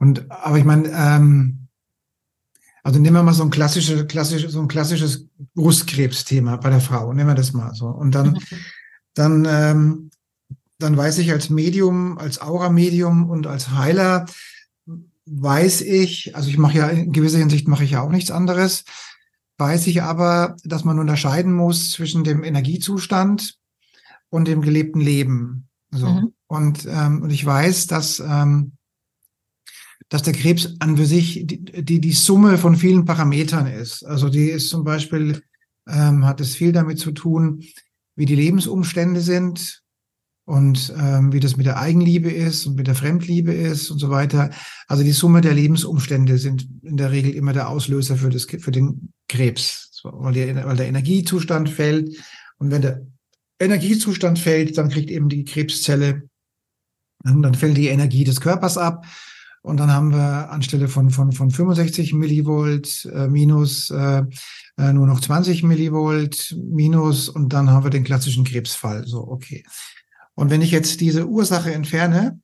Und 0.02 0.30
aber 0.30 0.59
ich 0.59 0.64
meine, 0.64 0.88
ähm, 0.88 1.68
also 2.82 2.99
nehmen 2.99 3.14
wir 3.14 3.23
mal 3.23 3.32
so 3.32 3.44
ein 3.44 3.50
klassisches, 3.50 4.06
klassisches, 4.09 4.52
so 4.52 4.61
ein 4.61 4.68
klassisches 4.68 5.28
Brustkrebsthema 5.54 6.56
bei 6.56 6.71
der 6.71 6.80
Frau. 6.80 7.12
Nehmen 7.12 7.28
wir 7.28 7.35
das 7.35 7.52
mal 7.52 7.73
so. 7.75 7.87
Und 7.87 8.14
dann, 8.14 8.38
dann, 9.14 9.47
ähm, 9.49 10.11
dann 10.78 10.97
weiß 10.97 11.18
ich 11.18 11.30
als 11.30 11.49
Medium, 11.49 12.18
als 12.18 12.40
Aura-Medium 12.40 13.30
und 13.30 13.47
als 13.47 13.71
Heiler, 13.71 14.26
weiß 15.26 15.82
ich, 15.82 16.35
also 16.35 16.49
ich 16.49 16.59
mache 16.59 16.78
ja 16.78 16.88
in 16.88 17.12
gewisser 17.12 17.38
Hinsicht 17.38 17.68
mache 17.68 17.85
ich 17.85 17.92
ja 17.92 18.02
auch 18.02 18.11
nichts 18.11 18.32
anderes 18.32 18.85
weiß 19.62 19.87
ich 19.87 20.02
aber, 20.02 20.56
dass 20.64 20.85
man 20.85 20.99
unterscheiden 20.99 21.52
muss 21.52 21.92
zwischen 21.92 22.25
dem 22.25 22.42
Energiezustand 22.42 23.59
und 24.28 24.49
dem 24.49 24.61
gelebten 24.61 25.00
Leben. 25.00 25.68
So. 25.90 26.09
Mhm. 26.09 26.32
Und, 26.49 26.87
ähm, 26.87 27.23
und 27.23 27.30
ich 27.30 27.44
weiß, 27.44 27.87
dass, 27.87 28.21
ähm, 28.21 28.73
dass 30.12 30.23
der 30.23 30.35
Krebs 30.35 30.76
an 30.81 30.99
für 30.99 31.07
sich 31.07 31.47
die, 31.47 31.64
die, 31.64 31.99
die 31.99 32.12
Summe 32.12 32.59
von 32.59 32.76
vielen 32.76 33.07
Parametern 33.07 33.66
ist. 33.66 34.04
Also 34.04 34.28
die 34.28 34.50
ist 34.50 34.69
zum 34.69 34.85
Beispiel, 34.85 35.40
ähm, 35.88 36.26
hat 36.26 36.42
es 36.42 36.54
viel 36.54 36.73
damit 36.73 36.99
zu 36.99 37.12
tun, 37.12 37.64
wie 38.14 38.26
die 38.26 38.35
Lebensumstände 38.35 39.23
sind, 39.23 39.83
und 40.45 40.92
ähm, 40.99 41.33
wie 41.33 41.40
das 41.40 41.57
mit 41.57 41.64
der 41.64 41.78
Eigenliebe 41.78 42.31
ist 42.31 42.66
und 42.66 42.75
mit 42.75 42.87
der 42.87 42.95
Fremdliebe 42.95 43.54
ist 43.54 43.90
und 43.90 43.99
so 43.99 44.11
weiter. 44.11 44.50
Also 44.87 45.02
die 45.02 45.12
Summe 45.12 45.40
der 45.40 45.54
Lebensumstände 45.54 46.37
sind 46.37 46.69
in 46.83 46.99
der 46.99 47.11
Regel 47.11 47.33
immer 47.33 47.54
der 47.54 47.69
Auslöser 47.69 48.16
für, 48.16 48.28
das, 48.28 48.45
für 48.45 48.73
den 48.73 49.12
Krebs, 49.28 50.02
weil, 50.02 50.35
die, 50.35 50.54
weil 50.54 50.76
der 50.76 50.88
Energiezustand 50.88 51.71
fällt. 51.71 52.19
Und 52.59 52.71
wenn 52.71 52.83
der 52.83 53.07
Energiezustand 53.61 54.38
fällt, 54.38 54.76
dann 54.76 54.90
kriegt 54.90 55.11
eben 55.11 55.28
die 55.28 55.45
Krebszelle, 55.45 56.28
dann 57.25 57.54
fällt 57.54 57.76
die 57.76 57.87
Energie 57.87 58.25
des 58.25 58.40
Körpers 58.40 58.76
ab. 58.76 59.07
Und 59.62 59.78
dann 59.78 59.92
haben 59.92 60.12
wir 60.12 60.50
anstelle 60.50 60.88
von, 60.88 61.11
von, 61.11 61.31
von 61.31 61.50
65 61.50 62.14
Millivolt 62.14 63.09
äh, 63.12 63.28
minus 63.28 63.90
äh, 63.90 64.25
äh, 64.76 64.92
nur 64.92 65.07
noch 65.07 65.21
20 65.21 65.62
Millivolt 65.62 66.57
minus 66.59 67.28
und 67.28 67.52
dann 67.52 67.71
haben 67.71 67.85
wir 67.85 67.90
den 67.90 68.04
klassischen 68.04 68.45
Krebsfall. 68.45 69.07
So, 69.07 69.26
okay. 69.28 69.64
Und 70.35 70.50
wenn 70.50 70.62
ich 70.62 70.73
jetzt 70.73 71.00
diese 71.00 71.28
Ursache 71.28 71.73
entferne, 71.73 72.40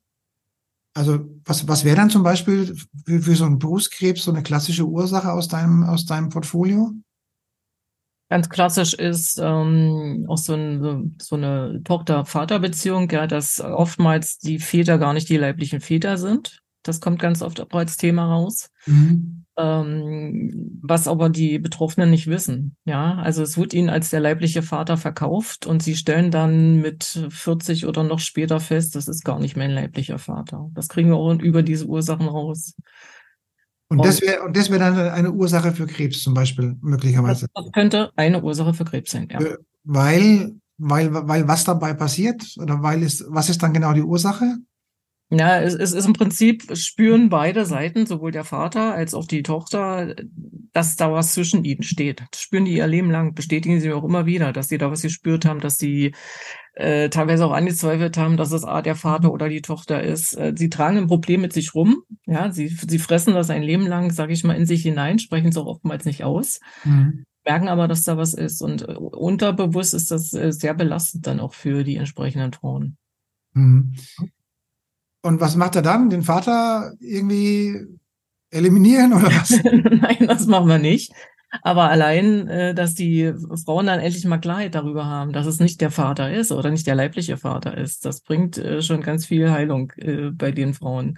also 0.93 1.19
was, 1.43 1.67
was 1.67 1.83
wäre 1.83 1.97
dann 1.97 2.09
zum 2.09 2.23
Beispiel 2.23 2.75
für, 3.05 3.21
für 3.21 3.35
so 3.35 3.45
einen 3.45 3.59
Brustkrebs 3.59 4.23
so 4.23 4.31
eine 4.31 4.43
klassische 4.43 4.85
Ursache 4.85 5.31
aus 5.31 5.47
deinem, 5.47 5.83
aus 5.83 6.05
deinem 6.05 6.29
Portfolio? 6.29 6.93
Ganz 8.29 8.47
klassisch 8.47 8.93
ist 8.93 9.39
ähm, 9.39 10.25
auch 10.29 10.37
so, 10.37 10.53
ein, 10.53 11.17
so 11.19 11.35
eine 11.35 11.81
Tochter-Vater-Beziehung, 11.83 13.09
ja, 13.09 13.25
dass 13.25 13.59
oftmals 13.59 14.37
die 14.37 14.59
Väter 14.59 14.99
gar 14.99 15.13
nicht 15.13 15.29
die 15.29 15.37
leiblichen 15.37 15.81
Väter 15.81 16.17
sind. 16.17 16.61
Das 16.89 16.99
kommt 16.99 17.19
ganz 17.19 17.41
oft 17.41 17.61
auch 17.61 17.71
als 17.71 17.97
Thema 17.97 18.25
raus. 18.25 18.69
Mhm 18.85 19.39
ähm, 19.59 20.79
was 20.81 21.07
aber 21.07 21.29
die 21.29 21.59
Betroffenen 21.59 22.09
nicht 22.09 22.27
wissen. 22.27 22.77
Ja, 22.85 23.15
also 23.15 23.43
es 23.43 23.57
wird 23.57 23.73
ihnen 23.73 23.89
als 23.89 24.09
der 24.09 24.21
leibliche 24.21 24.61
Vater 24.61 24.95
verkauft 24.95 25.65
und 25.65 25.83
sie 25.83 25.95
stellen 25.95 26.31
dann 26.31 26.79
mit 26.81 27.27
40 27.29 27.85
oder 27.85 28.03
noch 28.03 28.19
später 28.19 28.59
fest, 28.59 28.95
das 28.95 29.07
ist 29.07 29.25
gar 29.25 29.39
nicht 29.39 29.57
mein 29.57 29.71
leiblicher 29.71 30.17
Vater. 30.17 30.69
Das 30.73 30.87
kriegen 30.87 31.09
wir 31.09 31.17
auch 31.17 31.33
über 31.39 31.61
diese 31.61 31.85
Ursachen 31.85 32.27
raus. 32.27 32.73
Und 33.89 34.05
das 34.05 34.21
wäre 34.21 34.43
und 34.43 34.55
das 34.55 34.69
wäre 34.69 34.79
dann 34.79 34.97
eine 34.97 35.31
Ursache 35.31 35.73
für 35.73 35.87
Krebs 35.87 36.21
zum 36.23 36.33
Beispiel 36.33 36.77
möglicherweise. 36.81 37.47
Das 37.53 37.71
könnte 37.71 38.11
eine 38.15 38.41
Ursache 38.41 38.73
für 38.73 38.85
Krebs 38.85 39.11
sein. 39.11 39.27
Ja. 39.31 39.39
Äh, 39.39 39.57
weil 39.83 40.55
weil 40.77 41.11
weil 41.11 41.47
was 41.47 41.63
dabei 41.65 41.93
passiert 41.93 42.55
oder 42.59 42.81
weil 42.81 43.01
ist 43.01 43.25
was 43.27 43.49
ist 43.49 43.61
dann 43.61 43.73
genau 43.73 43.93
die 43.93 44.03
Ursache? 44.03 44.57
Ja, 45.31 45.61
es, 45.61 45.75
es 45.75 45.91
ist 45.91 46.07
im 46.07 46.13
Prinzip, 46.13 46.75
spüren 46.75 47.29
beide 47.29 47.65
Seiten, 47.65 48.07
sowohl 48.07 48.31
der 48.31 48.43
Vater 48.43 48.95
als 48.95 49.13
auch 49.13 49.27
die 49.27 49.43
Tochter, 49.43 50.15
dass 50.73 50.95
da 50.95 51.11
was 51.11 51.33
zwischen 51.33 51.63
ihnen 51.63 51.83
steht. 51.83 52.23
Das 52.31 52.41
spüren 52.41 52.65
die 52.65 52.75
ihr 52.75 52.87
Leben 52.87 53.11
lang, 53.11 53.35
bestätigen 53.35 53.79
sie 53.79 53.91
auch 53.91 54.03
immer 54.03 54.25
wieder, 54.25 54.53
dass 54.53 54.69
sie 54.69 54.79
da 54.79 54.89
was 54.89 55.03
gespürt 55.03 55.45
haben, 55.45 55.59
dass 55.59 55.77
sie 55.77 56.15
äh, 56.73 57.09
teilweise 57.09 57.45
auch 57.45 57.51
angezweifelt 57.51 58.17
haben, 58.17 58.37
dass 58.37 58.51
es 58.51 58.63
A, 58.63 58.81
der 58.81 58.95
Vater 58.95 59.31
oder 59.31 59.49
die 59.49 59.61
Tochter 59.61 60.01
ist. 60.01 60.35
Äh, 60.35 60.53
sie 60.55 60.69
tragen 60.69 60.97
ein 60.97 61.07
Problem 61.07 61.41
mit 61.41 61.53
sich 61.53 61.75
rum, 61.75 62.01
ja, 62.25 62.51
sie, 62.51 62.67
sie 62.67 62.99
fressen 62.99 63.35
das 63.35 63.51
ein 63.51 63.61
Leben 63.61 63.85
lang, 63.85 64.11
sage 64.11 64.33
ich 64.33 64.43
mal, 64.43 64.55
in 64.55 64.65
sich 64.65 64.81
hinein, 64.81 65.19
sprechen 65.19 65.49
es 65.49 65.57
auch 65.57 65.67
oftmals 65.67 66.05
nicht 66.05 66.23
aus. 66.23 66.59
Mhm 66.83 67.25
merken 67.45 67.67
aber, 67.67 67.87
dass 67.87 68.03
da 68.03 68.15
was 68.15 68.35
ist. 68.35 68.61
Und 68.61 68.87
äh, 68.87 68.93
unterbewusst 68.93 69.95
ist 69.95 70.11
das 70.11 70.33
äh, 70.33 70.51
sehr 70.51 70.75
belastend 70.75 71.25
dann 71.25 71.39
auch 71.39 71.53
für 71.55 71.83
die 71.83 71.95
entsprechenden 71.95 72.53
Frauen. 72.53 72.97
Mhm. 73.53 73.95
Und 75.21 75.41
was 75.41 75.55
macht 75.55 75.75
er 75.75 75.81
dann? 75.81 76.09
Den 76.09 76.23
Vater 76.23 76.93
irgendwie 76.99 77.75
eliminieren 78.51 79.13
oder 79.13 79.27
was? 79.27 79.51
Nein, 79.63 80.27
das 80.27 80.47
machen 80.47 80.67
wir 80.67 80.79
nicht. 80.79 81.11
Aber 81.63 81.89
allein, 81.89 82.47
äh, 82.47 82.75
dass 82.75 82.93
die 82.93 83.33
Frauen 83.65 83.87
dann 83.87 83.99
endlich 83.99 84.23
mal 84.25 84.37
Klarheit 84.37 84.75
darüber 84.75 85.05
haben, 85.05 85.33
dass 85.33 85.47
es 85.47 85.59
nicht 85.59 85.81
der 85.81 85.89
Vater 85.89 86.31
ist 86.31 86.51
oder 86.51 86.69
nicht 86.69 86.85
der 86.85 86.93
leibliche 86.93 87.37
Vater 87.37 87.75
ist, 87.75 88.05
das 88.05 88.21
bringt 88.21 88.57
äh, 88.59 88.83
schon 88.83 89.01
ganz 89.01 89.25
viel 89.25 89.49
Heilung 89.49 89.91
äh, 89.97 90.29
bei 90.31 90.51
den 90.51 90.75
Frauen. 90.75 91.17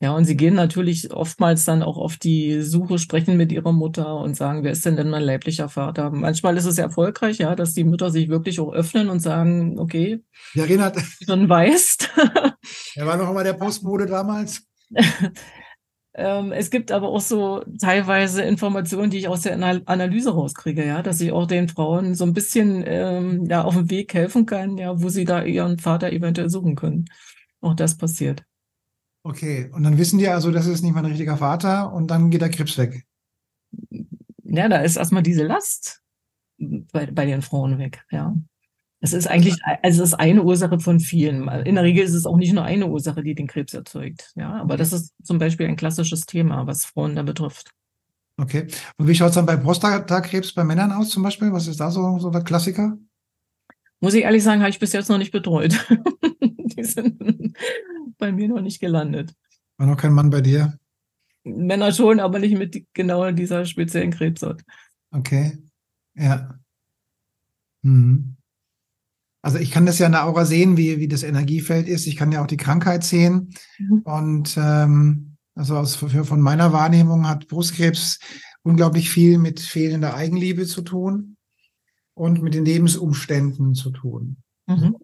Ja, 0.00 0.12
und 0.12 0.24
sie 0.24 0.36
gehen 0.36 0.54
natürlich 0.54 1.12
oftmals 1.12 1.64
dann 1.64 1.82
auch 1.82 1.96
auf 1.96 2.16
die 2.16 2.60
Suche, 2.62 2.98
sprechen 2.98 3.36
mit 3.36 3.52
ihrer 3.52 3.72
Mutter 3.72 4.16
und 4.16 4.36
sagen, 4.36 4.62
wer 4.62 4.72
ist 4.72 4.84
denn 4.84 4.96
denn 4.96 5.10
mein 5.10 5.22
leiblicher 5.22 5.68
Vater? 5.68 6.10
Manchmal 6.10 6.56
ist 6.56 6.64
es 6.64 6.78
erfolgreich, 6.78 7.38
ja, 7.38 7.54
dass 7.54 7.72
die 7.72 7.84
Mütter 7.84 8.10
sich 8.10 8.28
wirklich 8.28 8.60
auch 8.60 8.72
öffnen 8.72 9.08
und 9.08 9.20
sagen, 9.20 9.78
okay, 9.78 10.22
ja, 10.54 10.64
Renat, 10.64 10.96
schon 11.24 11.48
weißt. 11.48 12.10
Er 12.94 13.06
war 13.06 13.16
noch 13.16 13.28
einmal 13.28 13.44
der 13.44 13.54
Postbote 13.54 14.06
damals. 14.06 14.62
Ähm, 16.14 16.52
es 16.52 16.68
gibt 16.68 16.92
aber 16.92 17.08
auch 17.08 17.22
so 17.22 17.64
teilweise 17.80 18.42
Informationen, 18.42 19.10
die 19.10 19.16
ich 19.16 19.28
aus 19.28 19.42
der 19.42 19.54
Analyse 19.86 20.34
rauskriege, 20.34 20.84
ja, 20.86 21.02
dass 21.02 21.20
ich 21.22 21.32
auch 21.32 21.46
den 21.46 21.68
Frauen 21.68 22.14
so 22.14 22.24
ein 22.24 22.34
bisschen 22.34 22.84
ähm, 22.86 23.46
ja 23.46 23.64
auf 23.64 23.74
dem 23.74 23.88
Weg 23.88 24.12
helfen 24.12 24.44
kann, 24.44 24.76
ja, 24.76 25.00
wo 25.00 25.08
sie 25.08 25.24
da 25.24 25.42
ihren 25.42 25.78
Vater 25.78 26.12
eventuell 26.12 26.50
suchen 26.50 26.76
können. 26.76 27.06
Auch 27.62 27.74
das 27.74 27.96
passiert. 27.96 28.44
Okay, 29.24 29.70
und 29.72 29.84
dann 29.84 29.96
wissen 29.96 30.18
die 30.18 30.28
also, 30.28 30.50
das 30.50 30.66
ist 30.66 30.82
nicht 30.82 30.94
mein 30.94 31.06
richtiger 31.06 31.38
Vater 31.38 31.92
und 31.92 32.08
dann 32.10 32.28
geht 32.28 32.42
der 32.42 32.50
Krebs 32.50 32.76
weg. 32.76 33.06
ja, 34.42 34.68
da 34.68 34.82
ist 34.82 34.96
erstmal 34.96 35.22
diese 35.22 35.44
Last 35.44 36.02
bei, 36.58 37.06
bei 37.06 37.24
den 37.24 37.40
Frauen 37.40 37.78
weg, 37.78 38.04
ja. 38.10 38.34
Es 39.04 39.12
ist 39.12 39.26
eigentlich, 39.26 39.56
also 39.82 40.04
es 40.04 40.10
ist 40.10 40.14
eine 40.14 40.44
Ursache 40.44 40.78
von 40.78 41.00
vielen. 41.00 41.48
In 41.48 41.74
der 41.74 41.82
Regel 41.82 42.04
ist 42.04 42.14
es 42.14 42.24
auch 42.24 42.36
nicht 42.36 42.52
nur 42.52 42.62
eine 42.62 42.86
Ursache, 42.86 43.24
die 43.24 43.34
den 43.34 43.48
Krebs 43.48 43.74
erzeugt. 43.74 44.30
Ja, 44.36 44.52
aber 44.60 44.76
das 44.76 44.92
ist 44.92 45.12
zum 45.24 45.40
Beispiel 45.40 45.66
ein 45.66 45.74
klassisches 45.74 46.24
Thema, 46.24 46.68
was 46.68 46.84
Frauen 46.84 47.16
da 47.16 47.24
betrifft. 47.24 47.72
Okay. 48.36 48.68
Und 48.98 49.08
wie 49.08 49.14
schaut 49.16 49.30
es 49.30 49.34
dann 49.34 49.44
bei 49.44 49.56
Prostatakrebs 49.56 50.54
bei 50.54 50.62
Männern 50.62 50.92
aus 50.92 51.10
zum 51.10 51.24
Beispiel? 51.24 51.52
Was 51.52 51.66
ist 51.66 51.80
da 51.80 51.90
so, 51.90 52.20
so 52.20 52.30
der 52.30 52.44
Klassiker? 52.44 52.96
Muss 53.98 54.14
ich 54.14 54.22
ehrlich 54.22 54.44
sagen, 54.44 54.60
habe 54.60 54.70
ich 54.70 54.78
bis 54.78 54.92
jetzt 54.92 55.10
noch 55.10 55.18
nicht 55.18 55.32
betreut. 55.32 55.84
die 56.40 56.84
sind 56.84 57.56
bei 58.18 58.30
mir 58.30 58.48
noch 58.48 58.60
nicht 58.60 58.78
gelandet. 58.78 59.34
War 59.78 59.88
noch 59.88 59.96
kein 59.96 60.12
Mann 60.12 60.30
bei 60.30 60.40
dir? 60.40 60.78
Männer 61.42 61.92
schon, 61.92 62.20
aber 62.20 62.38
nicht 62.38 62.56
mit 62.56 62.86
genau 62.94 63.32
dieser 63.32 63.64
speziellen 63.64 64.12
Krebsart. 64.12 64.62
Okay. 65.10 65.58
Ja. 66.14 66.56
Mhm. 67.82 68.36
Also 69.42 69.58
ich 69.58 69.72
kann 69.72 69.86
das 69.86 69.98
ja 69.98 70.06
in 70.06 70.12
der 70.12 70.24
Aura 70.24 70.44
sehen, 70.44 70.76
wie, 70.76 70.98
wie 70.98 71.08
das 71.08 71.24
Energiefeld 71.24 71.88
ist. 71.88 72.06
Ich 72.06 72.16
kann 72.16 72.30
ja 72.30 72.42
auch 72.42 72.46
die 72.46 72.56
Krankheit 72.56 73.02
sehen. 73.02 73.52
Mhm. 73.78 73.98
Und 74.04 74.56
ähm, 74.56 75.36
also 75.54 75.76
aus, 75.76 75.96
von 75.96 76.40
meiner 76.40 76.72
Wahrnehmung 76.72 77.28
hat 77.28 77.48
Brustkrebs 77.48 78.20
unglaublich 78.62 79.10
viel 79.10 79.38
mit 79.38 79.60
fehlender 79.60 80.14
Eigenliebe 80.14 80.64
zu 80.66 80.82
tun 80.82 81.36
und 82.14 82.40
mit 82.42 82.54
den 82.54 82.64
Lebensumständen 82.64 83.74
zu 83.74 83.90
tun. 83.90 84.36
Mhm. 84.66 84.96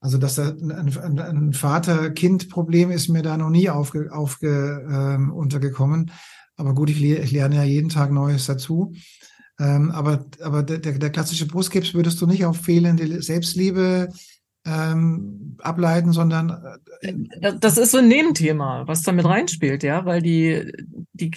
Also 0.00 0.18
dass 0.18 0.38
ein, 0.38 0.72
ein, 0.72 1.18
ein 1.18 1.52
Vater-Kind-Problem 1.52 2.90
ist 2.90 3.08
mir 3.08 3.22
da 3.22 3.36
noch 3.36 3.50
nie 3.50 3.68
aufge, 3.68 4.10
aufge, 4.12 4.86
ähm, 4.90 5.32
untergekommen. 5.32 6.10
Aber 6.56 6.74
gut, 6.74 6.90
ich, 6.90 7.02
ich 7.02 7.32
lerne 7.32 7.56
ja 7.56 7.64
jeden 7.64 7.90
Tag 7.90 8.10
Neues 8.10 8.46
dazu. 8.46 8.94
Ähm, 9.58 9.90
aber 9.90 10.26
aber 10.42 10.62
der, 10.62 10.78
der 10.78 11.10
klassische 11.10 11.46
Brustkrebs 11.46 11.94
würdest 11.94 12.20
du 12.20 12.26
nicht 12.26 12.44
auf 12.44 12.58
fehlende 12.58 13.22
Selbstliebe 13.22 14.10
ähm, 14.66 15.56
ableiten, 15.62 16.12
sondern 16.12 16.78
äh, 17.00 17.54
das 17.60 17.78
ist 17.78 17.92
so 17.92 17.98
ein 17.98 18.08
Nebenthema, 18.08 18.86
was 18.86 19.02
da 19.02 19.12
mit 19.12 19.24
reinspielt, 19.24 19.82
ja, 19.82 20.04
weil 20.04 20.20
die 20.20 20.72
die 21.12 21.30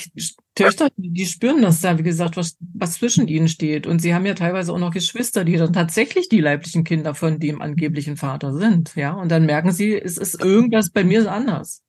Töchter, 0.56 0.90
die 0.98 1.26
spüren 1.26 1.62
das 1.62 1.80
da, 1.80 1.98
wie 1.98 2.04
gesagt, 2.04 2.36
was 2.36 2.58
was 2.74 2.94
zwischen 2.94 3.28
ihnen 3.28 3.48
steht. 3.48 3.88
Und 3.88 4.00
sie 4.00 4.14
haben 4.14 4.26
ja 4.26 4.34
teilweise 4.34 4.74
auch 4.74 4.80
noch 4.80 4.92
Geschwister, 4.92 5.46
die 5.46 5.58
dann 5.58 5.72
tatsächlich 5.72 6.28
die 6.28 6.42
leiblichen 6.42 6.84
Kinder 6.84 7.14
von 7.14 7.40
dem 7.40 7.62
angeblichen 7.62 8.18
Vater 8.18 8.54
sind, 8.54 8.96
ja, 8.96 9.14
und 9.14 9.30
dann 9.30 9.46
merken 9.46 9.72
sie, 9.72 9.94
es 9.94 10.18
ist 10.18 10.44
irgendwas 10.44 10.90
bei 10.90 11.04
mir 11.04 11.32
anders, 11.32 11.84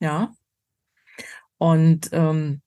ja, 0.00 0.32
und 1.56 2.10
ähm, 2.12 2.60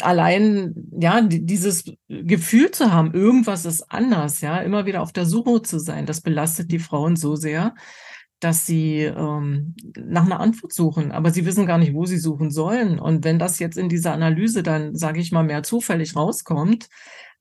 allein, 0.00 0.74
ja, 0.98 1.20
dieses 1.22 1.84
Gefühl 2.08 2.70
zu 2.70 2.92
haben, 2.92 3.14
irgendwas 3.14 3.64
ist 3.64 3.90
anders, 3.90 4.40
ja, 4.40 4.58
immer 4.58 4.86
wieder 4.86 5.02
auf 5.02 5.12
der 5.12 5.26
Suche 5.26 5.62
zu 5.62 5.78
sein, 5.78 6.06
das 6.06 6.20
belastet 6.20 6.70
die 6.70 6.78
Frauen 6.78 7.16
so 7.16 7.34
sehr, 7.36 7.74
dass 8.40 8.66
sie 8.66 9.00
ähm, 9.00 9.74
nach 9.96 10.26
einer 10.26 10.40
Antwort 10.40 10.72
suchen, 10.72 11.12
aber 11.12 11.30
sie 11.30 11.46
wissen 11.46 11.66
gar 11.66 11.78
nicht, 11.78 11.94
wo 11.94 12.04
sie 12.04 12.18
suchen 12.18 12.50
sollen. 12.50 12.98
Und 12.98 13.24
wenn 13.24 13.38
das 13.38 13.58
jetzt 13.58 13.78
in 13.78 13.88
dieser 13.88 14.12
Analyse 14.12 14.62
dann, 14.62 14.94
sage 14.94 15.20
ich 15.20 15.32
mal, 15.32 15.44
mehr 15.44 15.62
zufällig 15.62 16.14
rauskommt, 16.14 16.88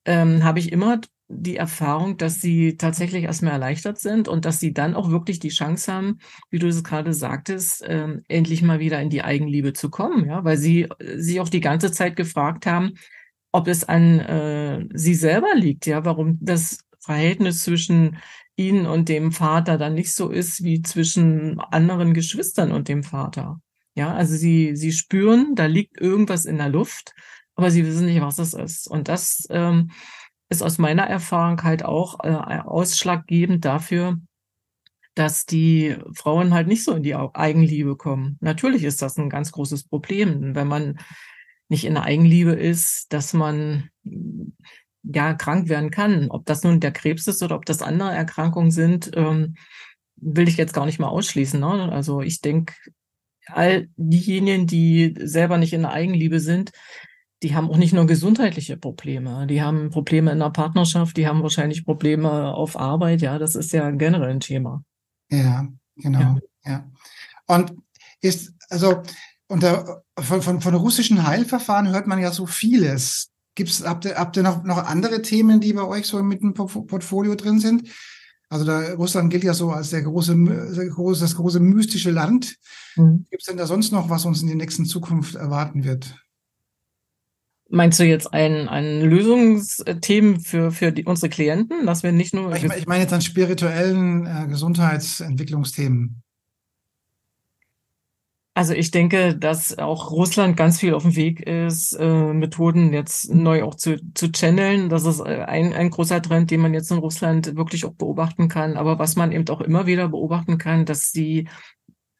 ähm, 0.06 0.44
habe 0.44 0.60
ich 0.60 0.72
immer 0.72 1.02
die 1.36 1.58
Erfahrung, 1.58 2.18
dass 2.18 2.42
sie 2.42 2.78
tatsächlich 2.78 3.24
erstmal 3.24 3.54
erleichtert 3.54 4.00
sind 4.00 4.28
und 4.28 4.46
dass 4.46 4.60
sie 4.60 4.74
dann 4.74 4.96
auch 4.96 5.10
wirklich 5.10 5.40
die 5.40 5.50
Chance 5.50 5.92
haben, 5.92 6.20
wie 6.50 6.60
du 6.60 6.68
es 6.68 6.84
gerade 6.84 7.14
sagtest, 7.14 7.84
äh, 7.84 8.20
endlich 8.28 8.62
mal 8.62 8.80
wieder 8.80 9.02
in 9.02 9.10
die 9.10 9.24
Eigenliebe 9.24 9.74
zu 9.74 9.90
kommen, 9.90 10.26
ja, 10.26 10.44
weil 10.44 10.58
sie 10.58 10.88
sich 11.16 11.40
auch 11.40 11.50
die 11.50 11.62
ganze 11.62 11.92
Zeit 11.92 12.16
gefragt 12.16 12.66
haben, 12.66 12.94
ob 13.52 13.68
es 13.68 13.84
an 13.84 14.20
äh, 14.20 14.88
sie 14.94 15.16
selber 15.16 15.56
liegt, 15.56 15.86
ja, 15.86 16.06
warum 16.06 16.38
das 16.42 16.80
Verhältnis 17.00 17.64
zwischen 17.64 18.18
ihnen 18.56 18.86
und 18.86 19.10
dem 19.10 19.32
Vater 19.32 19.78
dann 19.78 19.94
nicht 19.94 20.14
so 20.14 20.30
ist 20.30 20.64
wie 20.64 20.82
zwischen 20.82 21.60
anderen 21.60 22.14
Geschwistern 22.14 22.72
und 22.72 22.88
dem 22.88 23.04
Vater. 23.04 23.60
Ja, 23.96 24.14
also 24.14 24.36
sie, 24.36 24.76
sie 24.76 24.92
spüren, 24.92 25.56
da 25.56 25.66
liegt 25.66 26.00
irgendwas 26.00 26.46
in 26.46 26.58
der 26.58 26.70
Luft, 26.70 27.14
aber 27.56 27.70
sie 27.70 27.86
wissen 27.86 28.06
nicht, 28.06 28.22
was 28.22 28.40
es 28.40 28.54
ist. 28.54 28.88
Und 28.88 29.08
das 29.08 29.48
ähm, 29.50 29.92
ist 30.54 30.62
aus 30.62 30.78
meiner 30.78 31.04
Erfahrung 31.04 31.64
halt 31.64 31.84
auch 31.84 32.24
äh, 32.24 32.30
ausschlaggebend 32.30 33.66
dafür, 33.66 34.18
dass 35.16 35.46
die 35.46 35.98
Frauen 36.16 36.54
halt 36.54 36.68
nicht 36.68 36.84
so 36.84 36.94
in 36.94 37.04
die 37.04 37.16
Eigenliebe 37.16 37.98
kommen. 37.98 38.38
Natürlich 38.40 38.84
ist 38.84 39.02
das 39.02 39.18
ein 39.18 39.30
ganz 39.30 39.52
großes 39.52 39.88
Problem, 39.88 40.56
wenn 40.56 40.68
man 40.68 41.00
nicht 41.70 41.86
in 41.86 41.96
der 41.96 42.04
Eigenliebe 42.04 42.52
ist, 42.52 43.12
dass 43.14 43.34
man 43.34 43.90
ja 45.04 45.34
krank 45.34 45.70
werden 45.70 45.92
kann. 45.92 46.30
Ob 46.30 46.46
das 46.46 46.64
nun 46.64 46.80
der 46.80 46.92
Krebs 46.92 47.28
ist 47.28 47.44
oder 47.44 47.56
ob 47.56 47.66
das 47.66 47.82
andere 47.82 48.12
Erkrankungen 48.12 48.72
sind, 48.72 49.12
ähm, 49.16 49.56
will 50.16 50.48
ich 50.48 50.58
jetzt 50.58 50.74
gar 50.74 50.86
nicht 50.86 51.00
mal 51.00 51.08
ausschließen. 51.08 51.60
Ne? 51.60 51.92
Also 51.92 52.22
ich 52.22 52.42
denke, 52.42 52.74
all 53.48 53.90
diejenigen, 53.98 54.68
die 54.68 55.16
selber 55.20 55.58
nicht 55.58 55.74
in 55.74 55.82
der 55.82 55.92
Eigenliebe 55.92 56.40
sind, 56.40 56.72
die 57.44 57.54
haben 57.54 57.70
auch 57.70 57.78
nicht 57.78 57.94
nur 57.94 58.08
gesundheitliche 58.08 58.78
Probleme, 58.78 59.46
die 59.48 59.62
haben 59.62 59.90
Probleme 59.90 60.32
in 60.32 60.40
der 60.40 60.50
Partnerschaft, 60.50 61.18
die 61.18 61.28
haben 61.28 61.44
wahrscheinlich 61.44 61.86
Probleme 61.86 62.54
auf 62.54 62.78
Arbeit, 62.80 63.22
ja, 63.22 63.38
das 63.38 63.56
ist 63.56 63.74
ja 63.74 63.92
generell 63.92 64.30
ein 64.30 64.40
Thema. 64.40 64.84
Ja, 65.30 65.68
genau, 65.98 66.20
ja. 66.20 66.40
ja. 66.66 66.92
Und 67.48 67.74
ist, 68.22 68.54
also 68.70 69.04
unter, 69.48 70.04
von, 70.18 70.42
von, 70.42 70.62
von 70.62 70.74
russischen 70.74 71.28
Heilverfahren 71.28 71.90
hört 71.90 72.08
man 72.08 72.20
ja 72.20 72.32
so 72.32 72.46
vieles. 72.46 73.30
Gibt's, 73.56 73.84
habt 73.86 74.06
ihr, 74.06 74.16
habt 74.16 74.38
ihr 74.38 74.44
noch, 74.44 74.64
noch 74.64 74.78
andere 74.78 75.22
Themen, 75.22 75.60
die 75.60 75.74
bei 75.74 75.84
euch 75.84 76.08
so 76.08 76.24
mit 76.24 76.42
dem 76.42 76.54
Portfolio 76.54 77.36
drin 77.36 77.60
sind? 77.60 77.90
Also 78.50 78.66
da, 78.66 78.94
Russland 78.94 79.30
gilt 79.32 79.44
ja 79.44 79.54
so 79.54 79.72
als 79.72 79.90
der 79.90 80.04
große, 80.04 80.36
der 80.76 80.90
große 80.90 81.22
das 81.22 81.36
große 81.36 81.60
mystische 81.60 82.12
Land. 82.12 82.56
Mhm. 82.96 83.26
Gibt 83.30 83.42
es 83.42 83.48
denn 83.48 83.58
da 83.58 83.68
sonst 83.68 83.92
noch, 83.92 84.10
was 84.10 84.26
uns 84.26 84.42
in 84.42 84.48
der 84.48 84.56
nächsten 84.56 84.86
Zukunft 84.86 85.36
erwarten 85.36 85.84
wird? 85.84 86.23
Meinst 87.70 88.00
du 88.00 88.04
jetzt 88.04 88.34
ein, 88.34 88.68
ein 88.68 89.02
Lösungsthemen 89.02 90.40
für, 90.40 90.72
für 90.72 90.92
die, 90.92 91.06
unsere 91.06 91.30
Klienten, 91.30 91.86
dass 91.86 92.04
wir 92.04 92.12
nicht 92.12 92.34
nur. 92.34 92.54
Ich, 92.56 92.64
ich 92.64 92.88
meine 92.88 93.04
jetzt 93.04 93.14
an 93.14 93.22
spirituellen 93.22 94.26
äh, 94.26 94.48
Gesundheitsentwicklungsthemen. 94.48 96.24
Also 98.56 98.74
ich 98.74 98.92
denke, 98.92 99.36
dass 99.36 99.80
auch 99.80 100.12
Russland 100.12 100.56
ganz 100.56 100.80
viel 100.80 100.94
auf 100.94 101.02
dem 101.02 101.16
Weg 101.16 101.40
ist, 101.42 101.94
äh, 101.94 102.34
Methoden 102.34 102.94
jetzt 102.94 103.34
neu 103.34 103.64
auch 103.64 103.74
zu, 103.74 103.98
zu 104.14 104.32
channeln. 104.32 104.90
Das 104.90 105.06
ist 105.06 105.22
äh, 105.22 105.44
ein, 105.48 105.74
ein 105.74 105.90
großer 105.90 106.22
Trend, 106.22 106.52
den 106.52 106.62
man 106.62 106.76
jetzt 106.76 106.92
in 106.92 107.00
Russland 107.00 107.56
wirklich 107.56 107.84
auch 107.84 107.94
beobachten 107.94 108.50
kann. 108.50 108.78
Aber 108.78 109.00
was 109.00 109.16
man 109.16 109.32
eben 109.32 109.50
auch 109.50 109.62
immer 109.62 109.88
wieder 109.88 110.10
beobachten 110.10 110.60
kann, 110.60 110.86
dass 110.86 111.12
die 111.12 111.48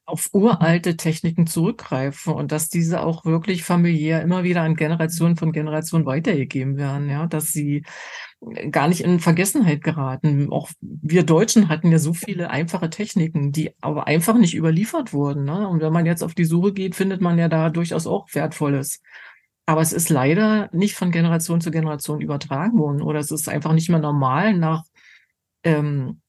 auf 0.06 0.30
uralte 0.34 0.98
Techniken 0.98 1.48
zurückgreifen 1.48 2.34
und 2.34 2.52
dass 2.52 2.70
diese 2.70 3.02
auch 3.02 3.24
wirklich 3.24 3.64
familiär 3.64 4.22
immer 4.22 4.44
wieder 4.44 4.62
an 4.62 4.76
Generationen 4.76 5.38
von 5.38 5.54
Generationen 5.54 6.06
weitergegeben 6.06 6.78
werden, 6.78 7.10
ja, 7.10 7.26
dass 7.26 7.54
sie 7.54 7.84
gar 8.72 8.90
nicht 8.90 9.02
in 9.02 9.20
Vergessenheit 9.20 9.82
geraten. 9.82 10.52
Auch 10.52 10.70
wir 10.82 11.24
Deutschen 11.24 11.70
hatten 11.70 11.92
ja 11.92 12.00
so 12.00 12.14
viele 12.14 12.50
einfache 12.50 12.90
Techniken, 12.90 13.54
die 13.54 13.72
aber 13.82 14.08
einfach 14.08 14.38
nicht 14.38 14.56
überliefert 14.56 15.14
wurden. 15.14 15.46
Ne? 15.46 15.68
Und 15.68 15.82
wenn 15.82 15.94
man 15.94 16.06
jetzt 16.06 16.24
auf 16.24 16.34
die 16.34 16.46
Suche 16.46 16.74
geht, 16.74 16.96
findet 16.96 17.22
man 17.22 17.38
ja 17.38 17.48
da 17.48 17.70
durchaus 17.70 18.06
auch 18.06 18.28
Wertvolles. 18.34 19.02
Aber 19.66 19.80
es 19.82 19.94
ist 19.94 20.10
leider 20.10 20.70
nicht 20.74 20.96
von 20.96 21.12
Generation 21.12 21.62
zu 21.62 21.72
Generation 21.72 22.20
übertragen 22.20 22.78
worden 22.78 23.02
oder 23.02 23.20
es 23.20 23.32
ist 23.32 23.48
einfach 23.48 23.72
nicht 23.72 23.90
mehr 23.90 24.00
normal 24.00 24.54
nach 24.54 24.84
ähm, 25.64 26.20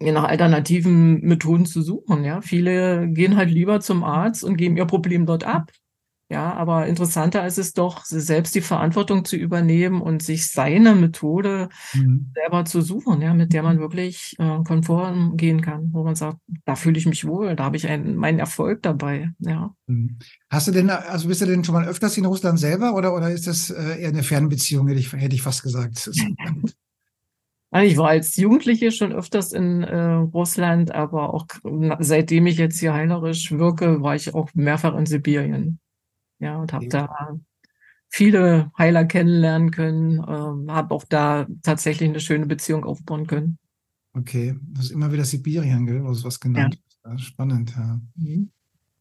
nach 0.00 0.24
alternativen 0.24 1.20
Methoden 1.20 1.66
zu 1.66 1.82
suchen. 1.82 2.24
Ja, 2.24 2.40
viele 2.40 3.08
gehen 3.08 3.36
halt 3.36 3.50
lieber 3.50 3.80
zum 3.80 4.04
Arzt 4.04 4.44
und 4.44 4.56
geben 4.56 4.76
ihr 4.76 4.86
Problem 4.86 5.26
dort 5.26 5.44
ab. 5.44 5.70
Ja, 6.28 6.54
aber 6.54 6.88
interessanter 6.88 7.46
ist 7.46 7.56
es 7.56 7.72
doch, 7.72 8.04
selbst 8.04 8.56
die 8.56 8.60
Verantwortung 8.60 9.24
zu 9.24 9.36
übernehmen 9.36 10.02
und 10.02 10.24
sich 10.24 10.48
seine 10.48 10.96
Methode 10.96 11.68
mhm. 11.94 12.32
selber 12.34 12.64
zu 12.64 12.82
suchen, 12.82 13.22
ja, 13.22 13.32
mit 13.32 13.52
der 13.52 13.62
man 13.62 13.78
wirklich 13.78 14.34
äh, 14.40 14.58
konform 14.64 15.36
gehen 15.36 15.60
kann, 15.60 15.90
wo 15.92 16.02
man 16.02 16.16
sagt, 16.16 16.38
da 16.64 16.74
fühle 16.74 16.98
ich 16.98 17.06
mich 17.06 17.28
wohl, 17.28 17.54
da 17.54 17.62
habe 17.62 17.76
ich 17.76 17.86
einen, 17.86 18.16
meinen 18.16 18.40
Erfolg 18.40 18.82
dabei, 18.82 19.30
ja. 19.38 19.72
Mhm. 19.86 20.18
Hast 20.50 20.66
du 20.66 20.72
denn, 20.72 20.90
also 20.90 21.28
bist 21.28 21.42
du 21.42 21.46
denn 21.46 21.62
schon 21.62 21.76
mal 21.76 21.86
öfters 21.86 22.16
in 22.16 22.26
Russland 22.26 22.58
selber 22.58 22.94
oder, 22.94 23.14
oder 23.14 23.30
ist 23.30 23.46
das 23.46 23.70
äh, 23.70 24.00
eher 24.00 24.08
eine 24.08 24.24
Fernbeziehung, 24.24 24.88
hätte 24.88 24.98
ich, 24.98 25.12
hätte 25.12 25.36
ich 25.36 25.42
fast 25.42 25.62
gesagt? 25.62 26.10
Also 27.70 27.90
ich 27.90 27.96
war 27.96 28.08
als 28.08 28.36
Jugendliche 28.36 28.92
schon 28.92 29.12
öfters 29.12 29.52
in 29.52 29.82
äh, 29.82 29.96
Russland, 29.96 30.92
aber 30.92 31.34
auch 31.34 31.46
seitdem 31.98 32.46
ich 32.46 32.58
jetzt 32.58 32.78
hier 32.78 32.94
heilerisch 32.94 33.50
wirke, 33.52 34.02
war 34.02 34.14
ich 34.14 34.34
auch 34.34 34.50
mehrfach 34.54 34.96
in 34.96 35.06
Sibirien. 35.06 35.80
Ja, 36.38 36.58
und 36.58 36.72
habe 36.72 36.86
da 36.88 37.38
viele 38.08 38.70
Heiler 38.78 39.04
kennenlernen 39.04 39.70
können, 39.70 40.18
äh, 40.18 40.72
habe 40.72 40.94
auch 40.94 41.04
da 41.04 41.46
tatsächlich 41.62 42.08
eine 42.08 42.20
schöne 42.20 42.46
Beziehung 42.46 42.84
aufbauen 42.84 43.26
können. 43.26 43.58
Okay, 44.12 44.56
das 44.72 44.86
ist 44.86 44.90
immer 44.92 45.12
wieder 45.12 45.24
Sibirien, 45.24 45.86
gell? 45.86 46.04
Was 46.04 46.24
was 46.24 46.40
genannt. 46.40 46.80
Ja. 47.04 47.18
Spannend, 47.18 47.74
ja. 47.76 48.00
Mhm. 48.14 48.50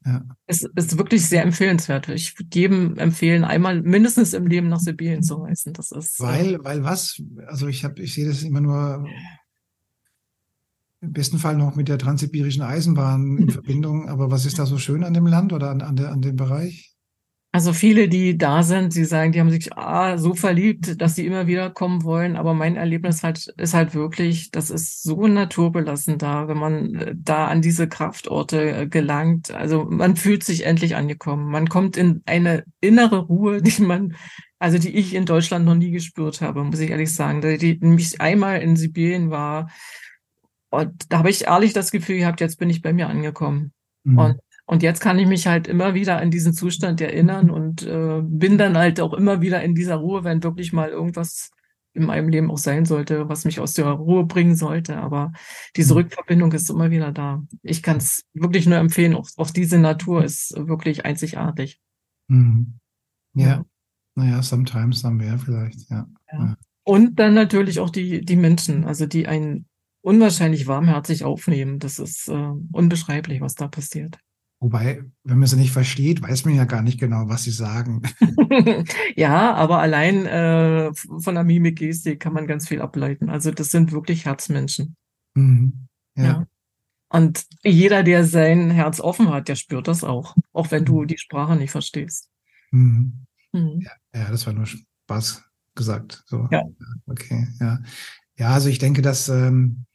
Ja. 0.05 0.23
Es 0.45 0.63
ist 0.63 0.97
wirklich 0.97 1.27
sehr 1.27 1.43
empfehlenswert. 1.43 2.09
Ich 2.09 2.37
würde 2.37 2.49
jedem 2.53 2.97
empfehlen, 2.97 3.43
einmal 3.43 3.81
mindestens 3.81 4.33
im 4.33 4.45
Leben 4.45 4.67
nach 4.67 4.79
Sibirien 4.79 5.23
zu 5.23 5.35
reisen. 5.35 5.73
Das 5.73 5.91
ist. 5.91 6.19
Äh, 6.19 6.23
weil, 6.23 6.63
weil 6.63 6.83
was? 6.83 7.21
Also 7.47 7.67
ich 7.67 7.83
habe, 7.83 8.01
ich 8.01 8.13
sehe 8.13 8.27
das 8.27 8.43
immer 8.43 8.61
nur 8.61 9.05
im 11.01 11.13
besten 11.13 11.39
Fall 11.39 11.57
noch 11.57 11.75
mit 11.75 11.87
der 11.87 11.97
transsibirischen 11.97 12.61
Eisenbahn 12.61 13.37
in 13.37 13.49
Verbindung. 13.51 14.09
Aber 14.09 14.31
was 14.31 14.45
ist 14.45 14.59
da 14.59 14.65
so 14.65 14.77
schön 14.77 15.03
an 15.03 15.13
dem 15.13 15.27
Land 15.27 15.53
oder 15.53 15.71
an, 15.71 15.81
an, 15.81 15.95
der, 15.95 16.11
an 16.11 16.21
dem 16.21 16.35
Bereich? 16.35 16.94
Also 17.55 17.71
viele, 17.71 18.09
die 18.09 18.37
da 18.37 18.63
sind, 18.63 18.91
sie 18.91 19.05
sagen, 19.05 19.31
die 19.31 19.39
haben 19.39 19.49
sich 19.49 19.71
ah, 19.77 20.17
so 20.17 20.33
verliebt, 20.33 20.99
dass 20.99 21.15
sie 21.15 21.25
immer 21.25 21.47
wieder 21.47 21.69
kommen 21.69 22.03
wollen. 22.03 22.35
Aber 22.35 22.53
mein 22.53 22.75
Erlebnis 22.75 23.23
halt, 23.23 23.47
ist 23.47 23.73
halt 23.73 23.95
wirklich, 23.95 24.51
das 24.51 24.69
ist 24.69 25.03
so 25.03 25.25
naturbelassen 25.25 26.17
da, 26.17 26.49
wenn 26.49 26.57
man 26.57 26.95
äh, 26.95 27.15
da 27.15 27.47
an 27.47 27.61
diese 27.61 27.87
Kraftorte 27.87 28.71
äh, 28.71 28.87
gelangt. 28.87 29.51
Also 29.51 29.85
man 29.85 30.17
fühlt 30.17 30.43
sich 30.43 30.65
endlich 30.65 30.97
angekommen. 30.97 31.49
Man 31.49 31.69
kommt 31.69 31.95
in 31.95 32.21
eine 32.25 32.65
innere 32.81 33.19
Ruhe, 33.19 33.61
die 33.61 33.81
man, 33.81 34.17
also 34.59 34.77
die 34.77 34.93
ich 34.93 35.13
in 35.15 35.25
Deutschland 35.25 35.63
noch 35.63 35.75
nie 35.75 35.91
gespürt 35.91 36.41
habe, 36.41 36.61
muss 36.61 36.79
ich 36.79 36.89
ehrlich 36.89 37.15
sagen. 37.15 37.39
Die, 37.39 37.57
die 37.57 37.87
mich 37.87 38.19
einmal 38.19 38.59
in 38.61 38.75
Sibirien 38.75 39.31
war, 39.31 39.69
und 40.71 41.09
da 41.09 41.19
habe 41.19 41.29
ich 41.29 41.47
ehrlich 41.47 41.71
das 41.71 41.89
Gefühl 41.89 42.17
gehabt, 42.17 42.41
jetzt 42.41 42.59
bin 42.59 42.69
ich 42.69 42.81
bei 42.81 42.91
mir 42.91 43.07
angekommen. 43.07 43.71
Mhm. 44.03 44.17
Und 44.17 44.39
und 44.65 44.81
jetzt 44.81 44.99
kann 44.99 45.19
ich 45.19 45.27
mich 45.27 45.47
halt 45.47 45.67
immer 45.67 45.93
wieder 45.93 46.17
an 46.17 46.31
diesen 46.31 46.53
Zustand 46.53 46.99
erinnern 46.99 47.49
und 47.49 47.83
äh, 47.83 48.21
bin 48.23 48.57
dann 48.57 48.77
halt 48.77 48.99
auch 48.99 49.13
immer 49.13 49.41
wieder 49.41 49.61
in 49.63 49.75
dieser 49.75 49.97
Ruhe, 49.97 50.23
wenn 50.23 50.43
wirklich 50.43 50.73
mal 50.73 50.89
irgendwas 50.89 51.51
in 51.93 52.05
meinem 52.05 52.29
Leben 52.29 52.51
auch 52.51 52.57
sein 52.57 52.83
sollte, 52.85 53.29
was 53.29 53.45
mich 53.45 53.59
aus 53.59 53.73
der 53.73 53.85
Ruhe 53.85 54.25
bringen 54.25 54.55
sollte. 54.55 54.97
Aber 54.97 55.31
diese 55.75 55.93
mhm. 55.93 55.99
Rückverbindung 55.99 56.51
ist 56.51 56.69
immer 56.69 56.89
wieder 56.89 57.11
da. 57.11 57.43
Ich 57.61 57.83
kann 57.83 57.97
es 57.97 58.23
wirklich 58.33 58.65
nur 58.65 58.77
empfehlen. 58.77 59.15
Auch, 59.15 59.29
auch 59.37 59.51
diese 59.51 59.77
Natur 59.77 60.23
ist 60.23 60.53
wirklich 60.57 61.05
einzigartig. 61.05 61.79
Mhm. 62.27 62.79
Ja. 63.33 63.47
ja. 63.47 63.65
Naja, 64.15 64.41
sometimes, 64.41 65.01
somewhere 65.01 65.37
vielleicht, 65.37 65.89
ja. 65.89 66.07
ja. 66.31 66.55
Und 66.83 67.19
dann 67.19 67.33
natürlich 67.33 67.79
auch 67.79 67.89
die, 67.89 68.21
die 68.23 68.37
Menschen, 68.37 68.85
also 68.85 69.05
die 69.05 69.27
einen 69.27 69.67
unwahrscheinlich 70.01 70.67
warmherzig 70.67 71.23
aufnehmen. 71.23 71.79
Das 71.79 71.99
ist 71.99 72.29
äh, 72.29 72.51
unbeschreiblich, 72.71 73.41
was 73.41 73.55
da 73.55 73.67
passiert. 73.67 74.17
Wobei, 74.65 75.03
wenn 75.23 75.37
man 75.37 75.47
sie 75.47 75.57
nicht 75.57 75.71
versteht, 75.71 76.23
weiß 76.23 76.43
man 76.45 76.55
ja 76.55 76.65
gar 76.65 76.81
nicht 76.81 76.99
genau, 76.99 77.29
was 77.29 77.43
sie 77.43 77.51
sagen. 77.51 78.01
ja, 79.15 79.53
aber 79.53 79.77
allein 79.77 80.25
äh, 80.25 80.91
von 80.95 81.35
der 81.35 81.43
Mimik, 81.43 81.77
Gestik 81.77 82.19
kann 82.19 82.33
man 82.33 82.47
ganz 82.47 82.67
viel 82.67 82.81
ableiten. 82.81 83.29
Also 83.29 83.51
das 83.51 83.69
sind 83.69 83.91
wirklich 83.91 84.25
Herzmenschen. 84.25 84.95
Mhm. 85.35 85.87
Ja. 86.15 86.23
ja. 86.23 86.47
Und 87.09 87.45
jeder, 87.63 88.01
der 88.01 88.25
sein 88.25 88.71
Herz 88.71 88.99
offen 88.99 89.29
hat, 89.29 89.49
der 89.49 89.55
spürt 89.55 89.87
das 89.87 90.03
auch, 90.03 90.35
auch 90.51 90.71
wenn 90.71 90.83
du 90.83 91.03
mhm. 91.03 91.07
die 91.09 91.19
Sprache 91.19 91.55
nicht 91.55 91.69
verstehst. 91.69 92.31
Mhm. 92.71 93.27
Mhm. 93.53 93.81
Ja, 93.81 93.91
ja, 94.19 94.31
das 94.31 94.47
war 94.47 94.53
nur 94.53 94.65
Spaß 94.65 95.43
gesagt. 95.75 96.23
So. 96.25 96.47
Ja. 96.49 96.63
Okay, 97.05 97.49
ja. 97.59 97.77
Ja, 98.35 98.49
also 98.49 98.69
ich 98.69 98.79
denke, 98.79 99.03
dass 99.03 99.29
ähm, 99.29 99.85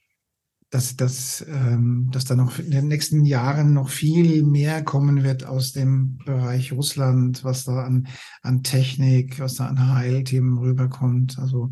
dass, 0.71 0.97
dass, 0.97 1.45
ähm, 1.49 2.09
dass 2.13 2.25
da 2.25 2.37
noch 2.37 2.59
in 2.61 2.71
den 2.71 2.87
nächsten 2.87 3.25
Jahren 3.25 3.75
noch 3.75 3.89
viel 3.89 4.45
mehr 4.45 4.85
kommen 4.85 5.25
wird 5.25 5.45
aus 5.45 5.73
dem 5.73 6.19
Bereich 6.19 6.73
Russland, 6.73 7.43
was 7.43 7.65
da 7.65 7.83
an, 7.83 8.07
an 8.43 8.63
Technik, 8.63 9.41
was 9.41 9.57
da 9.57 9.67
an 9.67 9.95
Heilthemen 9.95 10.59
rüberkommt. 10.59 11.39
Also 11.41 11.71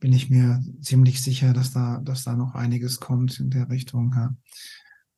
bin 0.00 0.12
ich 0.12 0.30
mir 0.30 0.62
ziemlich 0.80 1.22
sicher, 1.22 1.52
dass 1.52 1.72
da, 1.72 2.00
dass 2.04 2.24
da 2.24 2.34
noch 2.34 2.54
einiges 2.56 2.98
kommt 2.98 3.38
in 3.38 3.50
der 3.50 3.70
Richtung. 3.70 4.12
Ja. 4.16 4.34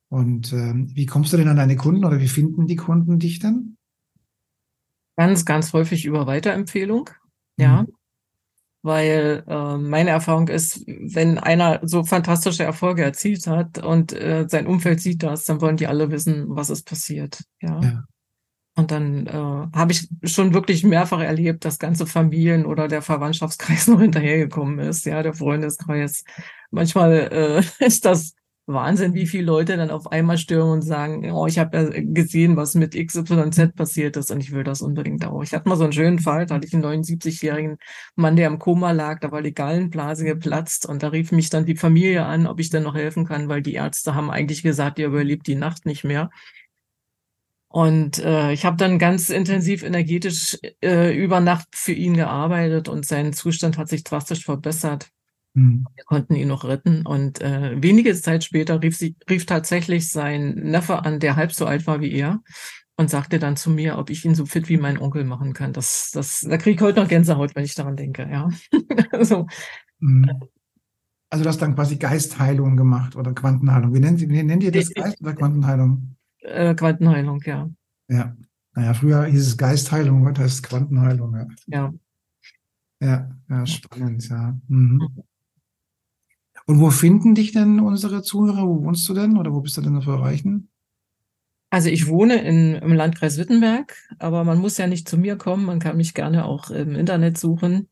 Und 0.09 0.53
ähm, 0.53 0.91
wie 0.93 1.07
kommst 1.07 1.33
du 1.33 1.37
denn 1.37 1.47
an 1.47 1.57
deine 1.57 1.75
Kunden 1.75 2.05
oder 2.05 2.19
wie 2.19 2.27
finden 2.27 2.67
die 2.67 2.75
Kunden 2.75 3.17
dich 3.17 3.39
denn? 3.39 3.77
Ganz, 5.17 5.43
ganz 5.43 5.73
häufig 5.73 6.05
über 6.05 6.27
Weiterempfehlung. 6.27 7.09
Ja. 7.57 7.81
Mhm 7.81 7.93
weil 8.83 9.43
äh, 9.47 9.77
meine 9.77 10.11
Erfahrung 10.11 10.49
ist, 10.49 10.85
wenn 10.85 11.39
einer 11.39 11.79
so 11.83 12.03
fantastische 12.03 12.63
Erfolge 12.63 13.01
erzielt 13.01 13.47
hat 13.47 13.79
und 13.79 14.13
äh, 14.13 14.45
sein 14.47 14.67
Umfeld 14.67 14.99
sieht 15.01 15.23
das, 15.23 15.45
dann 15.45 15.61
wollen 15.61 15.77
die 15.77 15.87
alle 15.87 16.11
wissen, 16.11 16.45
was 16.49 16.69
ist 16.69 16.85
passiert. 16.85 17.43
Ja. 17.61 17.81
ja. 17.81 18.03
Und 18.75 18.91
dann 18.91 19.27
äh, 19.27 19.31
habe 19.31 19.91
ich 19.91 20.09
schon 20.23 20.53
wirklich 20.53 20.83
mehrfach 20.83 21.21
erlebt, 21.21 21.63
dass 21.63 21.79
ganze 21.79 22.07
Familien 22.07 22.65
oder 22.65 22.87
der 22.87 23.01
Verwandtschaftskreis 23.01 23.87
noch 23.87 24.01
hinterhergekommen 24.01 24.79
ist, 24.79 25.05
ja, 25.05 25.23
der 25.23 25.33
Freundeskreis. 25.33 26.25
Manchmal 26.69 27.29
äh, 27.31 27.63
ist 27.85 28.05
das 28.05 28.33
Wahnsinn, 28.65 29.13
wie 29.13 29.27
viele 29.27 29.43
Leute 29.45 29.75
dann 29.75 29.89
auf 29.91 30.11
einmal 30.11 30.37
stören 30.37 30.71
und 30.71 30.81
sagen, 30.83 31.29
oh, 31.31 31.47
ich 31.47 31.59
habe 31.59 31.77
ja 31.77 32.01
gesehen, 32.01 32.55
was 32.55 32.75
mit 32.75 32.95
XYZ 32.95 33.75
passiert 33.75 34.15
ist 34.15 34.31
und 34.31 34.39
ich 34.39 34.51
will 34.51 34.63
das 34.63 34.81
unbedingt 34.81 35.25
auch. 35.25 35.43
Ich 35.43 35.53
hatte 35.53 35.67
mal 35.67 35.75
so 35.75 35.83
einen 35.83 35.91
schönen 35.91 36.19
Fall, 36.19 36.45
da 36.45 36.55
hatte 36.55 36.67
ich 36.67 36.73
einen 36.73 36.85
79-jährigen 36.85 37.77
Mann, 38.15 38.37
der 38.37 38.47
im 38.47 38.59
Koma 38.59 38.91
lag, 38.91 39.19
da 39.19 39.31
war 39.31 39.41
die 39.41 39.53
Gallenblase 39.53 40.23
geplatzt 40.23 40.85
und 40.85 41.03
da 41.03 41.09
rief 41.09 41.33
mich 41.33 41.49
dann 41.49 41.65
die 41.65 41.75
Familie 41.75 42.25
an, 42.25 42.47
ob 42.47 42.59
ich 42.61 42.69
denn 42.69 42.83
noch 42.83 42.95
helfen 42.95 43.25
kann, 43.25 43.49
weil 43.49 43.61
die 43.61 43.73
Ärzte 43.73 44.15
haben 44.15 44.31
eigentlich 44.31 44.63
gesagt, 44.63 44.97
ihr 44.97 45.07
überlebt 45.07 45.45
die 45.47 45.55
Nacht 45.55 45.85
nicht 45.85 46.05
mehr. 46.05 46.29
Und 47.67 48.19
äh, 48.19 48.53
ich 48.53 48.65
habe 48.65 48.77
dann 48.77 48.99
ganz 48.99 49.29
intensiv 49.29 49.83
energetisch 49.83 50.59
äh, 50.81 51.11
über 51.17 51.39
Nacht 51.39 51.67
für 51.73 51.91
ihn 51.91 52.15
gearbeitet 52.15 52.87
und 52.87 53.05
sein 53.05 53.33
Zustand 53.33 53.77
hat 53.79 53.89
sich 53.89 54.03
drastisch 54.03 54.45
verbessert. 54.45 55.09
Mhm. 55.53 55.85
Wir 55.95 56.03
konnten 56.05 56.35
ihn 56.35 56.47
noch 56.47 56.65
retten. 56.65 57.05
Und 57.05 57.41
äh, 57.41 57.81
wenige 57.81 58.13
Zeit 58.15 58.43
später 58.43 58.81
rief, 58.81 58.97
sie, 58.97 59.15
rief 59.29 59.45
tatsächlich 59.45 60.11
sein 60.11 60.55
Neffe 60.55 61.03
an, 61.03 61.19
der 61.19 61.35
halb 61.35 61.53
so 61.53 61.65
alt 61.65 61.85
war 61.87 62.01
wie 62.01 62.11
er, 62.11 62.41
und 62.95 63.09
sagte 63.09 63.39
dann 63.39 63.55
zu 63.55 63.69
mir, 63.69 63.97
ob 63.97 64.09
ich 64.09 64.23
ihn 64.25 64.35
so 64.35 64.45
fit 64.45 64.69
wie 64.69 64.77
mein 64.77 64.99
Onkel 64.99 65.23
machen 65.23 65.53
kann. 65.53 65.73
Das, 65.73 66.11
das, 66.11 66.41
da 66.41 66.57
kriege 66.57 66.75
ich 66.75 66.81
heute 66.81 66.99
noch 66.99 67.07
Gänsehaut, 67.07 67.55
wenn 67.55 67.65
ich 67.65 67.75
daran 67.75 67.95
denke. 67.95 68.27
Ja. 68.31 68.49
so. 69.23 69.47
Mhm. 69.99 70.29
Also 71.29 71.43
du 71.43 71.49
hast 71.49 71.61
dann 71.61 71.73
quasi 71.73 71.95
Geistheilung 71.95 72.77
gemacht 72.77 73.15
oder 73.15 73.33
Quantenheilung. 73.33 73.93
Wie 73.93 73.99
nennt, 73.99 74.21
wie 74.21 74.43
nennt 74.43 74.63
ihr 74.63 74.71
das 74.71 74.93
Geist 74.93 75.19
oder 75.21 75.33
Quantenheilung? 75.33 76.15
Äh, 76.39 76.75
Quantenheilung, 76.75 77.41
ja. 77.45 77.69
Ja. 78.07 78.35
Naja, 78.75 78.93
früher 78.93 79.25
hieß 79.25 79.47
es 79.47 79.57
Geistheilung, 79.57 80.25
heute 80.25 80.43
heißt 80.43 80.55
es 80.55 80.63
Quantenheilung. 80.63 81.35
Ja. 81.35 81.47
Ja, 81.67 81.93
ja, 82.99 83.35
ja 83.49 83.65
spannend, 83.65 84.27
ja. 84.29 84.55
Mhm. 84.67 85.23
Und 86.65 86.79
wo 86.79 86.89
finden 86.89 87.35
dich 87.35 87.51
denn 87.51 87.79
unsere 87.79 88.21
Zuhörer? 88.21 88.67
Wo 88.67 88.83
wohnst 88.83 89.07
du 89.09 89.13
denn 89.13 89.37
oder 89.37 89.53
wo 89.53 89.61
bist 89.61 89.77
du 89.77 89.81
denn 89.81 90.01
zu 90.01 90.11
erreichen? 90.11 90.69
Also 91.69 91.89
ich 91.89 92.07
wohne 92.07 92.41
in, 92.41 92.75
im 92.75 92.93
Landkreis 92.93 93.37
Wittenberg, 93.37 93.97
aber 94.19 94.43
man 94.43 94.59
muss 94.59 94.77
ja 94.77 94.85
nicht 94.87 95.09
zu 95.09 95.17
mir 95.17 95.37
kommen. 95.37 95.65
Man 95.65 95.79
kann 95.79 95.97
mich 95.97 96.13
gerne 96.13 96.45
auch 96.45 96.69
im 96.69 96.95
Internet 96.95 97.37
suchen. 97.37 97.89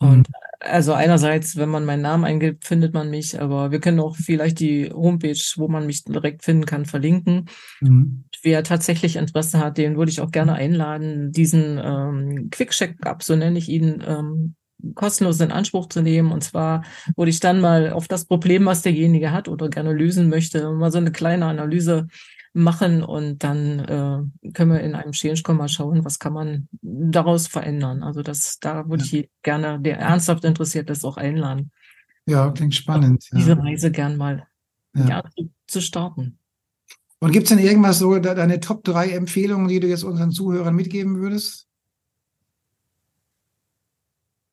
Mhm. 0.00 0.08
Und 0.08 0.28
also 0.60 0.92
einerseits, 0.92 1.56
wenn 1.56 1.68
man 1.68 1.84
meinen 1.84 2.02
Namen 2.02 2.24
eingibt, 2.24 2.64
findet 2.64 2.94
man 2.94 3.10
mich, 3.10 3.40
aber 3.40 3.72
wir 3.72 3.80
können 3.80 3.98
auch 3.98 4.16
vielleicht 4.16 4.60
die 4.60 4.90
Homepage, 4.90 5.40
wo 5.56 5.66
man 5.66 5.86
mich 5.86 6.04
direkt 6.04 6.44
finden 6.44 6.64
kann, 6.64 6.84
verlinken. 6.84 7.46
Mhm. 7.80 8.24
Wer 8.42 8.62
tatsächlich 8.62 9.16
Interesse 9.16 9.58
hat, 9.58 9.78
den 9.78 9.96
würde 9.96 10.12
ich 10.12 10.20
auch 10.20 10.30
gerne 10.30 10.54
einladen, 10.54 11.32
diesen 11.32 11.80
ähm, 11.82 12.50
Quick-Check-Up, 12.50 13.22
so 13.24 13.34
nenne 13.34 13.58
ich 13.58 13.68
ihn, 13.68 14.02
ähm, 14.06 14.54
kostenlos 14.94 15.40
in 15.40 15.52
Anspruch 15.52 15.88
zu 15.88 16.02
nehmen. 16.02 16.32
Und 16.32 16.42
zwar 16.44 16.82
würde 17.16 17.30
ich 17.30 17.40
dann 17.40 17.60
mal 17.60 17.92
auf 17.92 18.08
das 18.08 18.24
Problem, 18.24 18.66
was 18.66 18.82
derjenige 18.82 19.32
hat 19.32 19.48
oder 19.48 19.68
gerne 19.68 19.92
lösen 19.92 20.28
möchte, 20.28 20.70
mal 20.72 20.92
so 20.92 20.98
eine 20.98 21.12
kleine 21.12 21.46
Analyse 21.46 22.08
machen 22.54 23.02
und 23.02 23.42
dann 23.42 23.78
äh, 23.80 24.50
können 24.52 24.72
wir 24.72 24.80
in 24.80 24.94
einem 24.94 25.12
Change 25.12 25.42
mal 25.54 25.68
schauen, 25.68 26.04
was 26.04 26.18
kann 26.18 26.34
man 26.34 26.68
daraus 26.82 27.46
verändern. 27.46 28.02
Also 28.02 28.22
das, 28.22 28.58
da 28.60 28.88
würde 28.88 29.04
ja. 29.04 29.20
ich 29.20 29.30
gerne, 29.42 29.80
der 29.80 29.98
ernsthaft 29.98 30.44
interessiert 30.44 30.90
ist, 30.90 31.04
auch 31.04 31.16
einladen. 31.16 31.70
Ja, 32.26 32.50
klingt 32.50 32.74
spannend. 32.74 33.26
Ja. 33.32 33.38
Diese 33.38 33.58
Reise 33.58 33.90
gern 33.90 34.16
mal 34.16 34.46
ja. 34.94 35.08
ja 35.08 35.22
zu, 35.34 35.50
zu 35.66 35.80
starten. 35.80 36.38
Und 37.20 37.30
gibt 37.30 37.44
es 37.44 37.56
denn 37.56 37.64
irgendwas 37.64 38.00
so, 38.00 38.18
deine 38.18 38.60
Top 38.60 38.84
3 38.84 39.10
Empfehlungen, 39.10 39.68
die 39.68 39.80
du 39.80 39.86
jetzt 39.86 40.02
unseren 40.02 40.32
Zuhörern 40.32 40.74
mitgeben 40.74 41.20
würdest? 41.20 41.68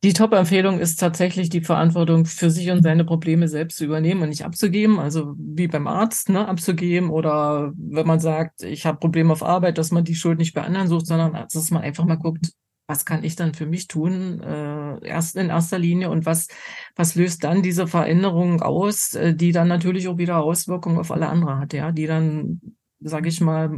Die 0.02 0.14
Top-Empfehlung 0.14 0.80
ist 0.80 0.98
tatsächlich 0.98 1.50
die 1.50 1.60
Verantwortung 1.60 2.26
für 2.26 2.50
sich 2.50 2.72
und 2.72 2.84
seine 2.84 3.04
Probleme 3.04 3.50
selbst 3.50 3.78
zu 3.78 3.84
übernehmen 3.84 4.22
und 4.22 4.30
nicht 4.30 4.46
abzugeben. 4.46 4.98
Also 4.98 5.36
wie 5.38 5.68
beim 5.68 5.88
Arzt, 5.88 6.30
ne, 6.30 6.48
abzugeben 6.48 7.10
oder 7.10 7.74
wenn 7.76 8.08
man 8.08 8.22
sagt, 8.22 8.64
ich 8.64 8.86
habe 8.86 9.00
Probleme 9.00 9.34
auf 9.34 9.44
Arbeit, 9.44 9.78
dass 9.78 9.92
man 9.92 10.06
die 10.06 10.16
Schuld 10.16 10.40
nicht 10.40 10.54
bei 10.54 10.62
anderen 10.62 10.88
sucht, 10.88 11.06
sondern 11.06 11.34
dass 11.52 11.72
man 11.72 11.82
einfach 11.82 12.06
mal 12.06 12.16
guckt, 12.16 12.54
was 12.88 13.04
kann 13.04 13.26
ich 13.26 13.36
dann 13.36 13.54
für 13.54 13.66
mich 13.66 13.88
tun, 13.88 14.42
äh, 14.42 15.06
erst 15.06 15.36
in 15.36 15.50
erster 15.50 15.78
Linie 15.78 16.10
und 16.10 16.26
was, 16.26 16.48
was 16.96 17.16
löst 17.16 17.44
dann 17.44 17.62
diese 17.62 17.86
Veränderung 17.86 18.62
aus, 18.62 19.14
äh, 19.16 19.36
die 19.36 19.52
dann 19.52 19.68
natürlich 19.68 20.08
auch 20.08 20.18
wieder 20.18 20.42
Auswirkungen 20.42 20.98
auf 20.98 21.12
alle 21.12 21.28
anderen 21.28 21.60
hat, 21.60 21.74
ja, 21.74 21.92
die 21.92 22.08
dann, 22.08 22.62
sage 23.02 23.28
ich 23.28 23.42
mal, 23.42 23.70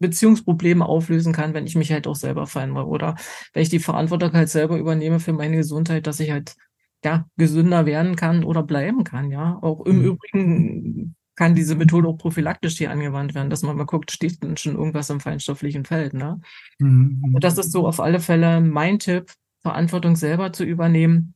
Beziehungsprobleme 0.00 0.84
auflösen 0.84 1.32
kann, 1.32 1.54
wenn 1.54 1.66
ich 1.66 1.76
mich 1.76 1.92
halt 1.92 2.06
auch 2.06 2.16
selber 2.16 2.46
verändere 2.46 2.86
oder 2.86 3.16
wenn 3.52 3.62
ich 3.62 3.68
die 3.68 3.78
Verantwortung 3.78 4.32
halt 4.32 4.48
selber 4.48 4.76
übernehme 4.78 5.20
für 5.20 5.32
meine 5.32 5.56
Gesundheit, 5.56 6.06
dass 6.06 6.20
ich 6.20 6.30
halt 6.30 6.56
ja 7.04 7.26
gesünder 7.36 7.86
werden 7.86 8.16
kann 8.16 8.44
oder 8.44 8.62
bleiben 8.62 9.04
kann, 9.04 9.30
ja. 9.30 9.58
Auch 9.62 9.84
im 9.86 9.98
mhm. 9.98 10.04
Übrigen 10.04 11.16
kann 11.36 11.54
diese 11.54 11.74
Methode 11.74 12.08
auch 12.08 12.18
prophylaktisch 12.18 12.76
hier 12.76 12.90
angewandt 12.90 13.34
werden, 13.34 13.48
dass 13.48 13.62
man 13.62 13.76
mal 13.76 13.84
guckt, 13.84 14.10
steht 14.10 14.42
denn 14.42 14.56
schon 14.56 14.74
irgendwas 14.74 15.08
im 15.08 15.20
feinstofflichen 15.20 15.84
Feld. 15.84 16.12
Ne? 16.12 16.40
Mhm. 16.78 17.22
Also 17.24 17.38
das 17.38 17.58
ist 17.58 17.72
so 17.72 17.86
auf 17.86 18.00
alle 18.00 18.20
Fälle 18.20 18.60
mein 18.60 18.98
Tipp, 18.98 19.32
Verantwortung 19.60 20.16
selber 20.16 20.52
zu 20.52 20.64
übernehmen 20.64 21.34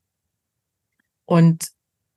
und 1.25 1.69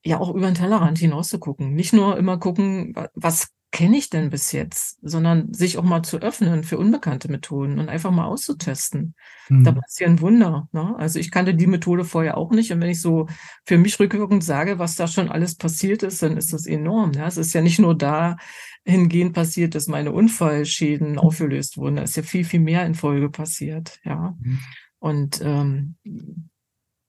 ja 0.03 0.19
auch 0.19 0.33
über 0.33 0.47
den 0.47 0.55
Tellerrand 0.55 0.97
hinaus 0.97 1.29
zu 1.29 1.39
gucken. 1.39 1.75
Nicht 1.75 1.93
nur 1.93 2.17
immer 2.17 2.37
gucken, 2.39 2.93
was 3.13 3.49
kenne 3.71 3.97
ich 3.97 4.09
denn 4.09 4.29
bis 4.29 4.53
jetzt, 4.53 4.97
sondern 5.01 5.53
sich 5.53 5.77
auch 5.77 5.83
mal 5.83 6.01
zu 6.01 6.19
öffnen 6.19 6.63
für 6.63 6.77
unbekannte 6.77 7.29
Methoden 7.29 7.79
und 7.79 7.89
einfach 7.89 8.11
mal 8.11 8.25
auszutesten. 8.25 9.13
Mhm. 9.49 9.63
Da 9.65 9.73
passieren 9.73 10.21
Wunder. 10.21 10.69
Ne? 10.71 10.95
Also 10.97 11.19
ich 11.19 11.31
kannte 11.31 11.53
die 11.53 11.67
Methode 11.67 12.05
vorher 12.05 12.37
auch 12.37 12.51
nicht. 12.51 12.71
Und 12.71 12.79
wenn 12.79 12.89
ich 12.89 13.01
so 13.01 13.27
für 13.65 13.77
mich 13.77 13.99
rückwirkend 13.99 14.43
sage, 14.43 14.79
was 14.79 14.95
da 14.95 15.07
schon 15.07 15.29
alles 15.29 15.55
passiert 15.55 16.01
ist, 16.03 16.23
dann 16.23 16.37
ist 16.37 16.53
das 16.53 16.65
enorm. 16.65 17.11
Ja? 17.13 17.27
Es 17.27 17.37
ist 17.37 17.53
ja 17.53 17.61
nicht 17.61 17.79
nur 17.79 17.95
dahingehend 17.97 19.33
passiert, 19.33 19.75
dass 19.75 19.87
meine 19.87 20.13
Unfallschäden 20.13 21.19
aufgelöst 21.19 21.77
wurden. 21.77 21.97
Da 21.97 22.03
ist 22.03 22.15
ja 22.15 22.23
viel, 22.23 22.45
viel 22.45 22.61
mehr 22.61 22.85
in 22.85 22.95
Folge 22.95 23.29
passiert. 23.29 23.99
Ja. 24.05 24.35
Mhm. 24.39 24.59
Und 24.99 25.41
ähm, 25.43 25.95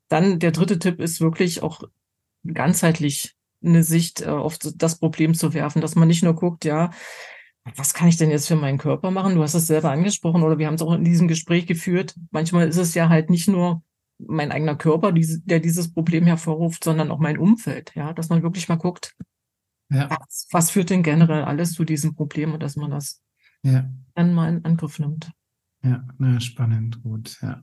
dann 0.08 0.40
der 0.40 0.50
dritte 0.50 0.78
Tipp 0.78 1.00
ist 1.00 1.20
wirklich 1.20 1.62
auch 1.62 1.82
ganzheitlich 2.44 3.37
eine 3.62 3.82
Sicht 3.82 4.22
äh, 4.22 4.26
auf 4.26 4.58
das 4.58 4.98
Problem 4.98 5.34
zu 5.34 5.54
werfen, 5.54 5.80
dass 5.80 5.94
man 5.94 6.08
nicht 6.08 6.22
nur 6.22 6.34
guckt, 6.34 6.64
ja, 6.64 6.90
was 7.76 7.94
kann 7.94 8.08
ich 8.08 8.16
denn 8.16 8.30
jetzt 8.30 8.48
für 8.48 8.56
meinen 8.56 8.78
Körper 8.78 9.10
machen? 9.10 9.34
Du 9.34 9.42
hast 9.42 9.54
es 9.54 9.66
selber 9.66 9.90
angesprochen 9.90 10.42
oder 10.42 10.58
wir 10.58 10.66
haben 10.66 10.74
es 10.74 10.82
auch 10.82 10.94
in 10.94 11.04
diesem 11.04 11.28
Gespräch 11.28 11.66
geführt. 11.66 12.14
Manchmal 12.30 12.68
ist 12.68 12.76
es 12.76 12.94
ja 12.94 13.08
halt 13.08 13.30
nicht 13.30 13.48
nur 13.48 13.82
mein 14.18 14.50
eigener 14.52 14.76
Körper, 14.76 15.12
der 15.12 15.60
dieses 15.60 15.92
Problem 15.92 16.24
hervorruft, 16.24 16.82
sondern 16.82 17.10
auch 17.10 17.18
mein 17.18 17.38
Umfeld. 17.38 17.92
Ja, 17.94 18.12
dass 18.12 18.30
man 18.30 18.42
wirklich 18.42 18.68
mal 18.68 18.76
guckt, 18.76 19.14
ja. 19.90 20.08
was, 20.10 20.48
was 20.50 20.70
führt 20.70 20.90
denn 20.90 21.02
generell 21.02 21.44
alles 21.44 21.72
zu 21.72 21.84
diesem 21.84 22.14
Problem 22.14 22.52
und 22.52 22.62
dass 22.62 22.76
man 22.76 22.90
das 22.90 23.22
ja. 23.62 23.88
dann 24.14 24.34
mal 24.34 24.48
in 24.48 24.64
Angriff 24.64 24.98
nimmt. 24.98 25.30
Ja, 25.82 26.04
na, 26.18 26.40
spannend, 26.40 27.02
gut, 27.02 27.38
ja. 27.42 27.62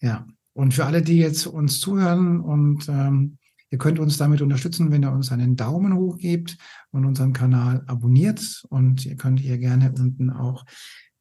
Ja. 0.00 0.26
Und 0.54 0.72
für 0.72 0.86
alle, 0.86 1.02
die 1.02 1.18
jetzt 1.18 1.46
uns 1.46 1.80
zuhören 1.80 2.40
und 2.40 2.88
ähm, 2.88 3.38
Ihr 3.70 3.78
könnt 3.78 3.98
uns 3.98 4.16
damit 4.16 4.42
unterstützen, 4.42 4.90
wenn 4.92 5.02
ihr 5.02 5.12
uns 5.12 5.32
einen 5.32 5.56
Daumen 5.56 5.94
hoch 5.94 6.18
gebt 6.18 6.56
und 6.92 7.04
unseren 7.04 7.32
Kanal 7.32 7.82
abonniert. 7.86 8.64
Und 8.68 9.04
ihr 9.06 9.16
könnt 9.16 9.40
hier 9.40 9.58
gerne 9.58 9.92
unten 9.98 10.30
auch 10.30 10.64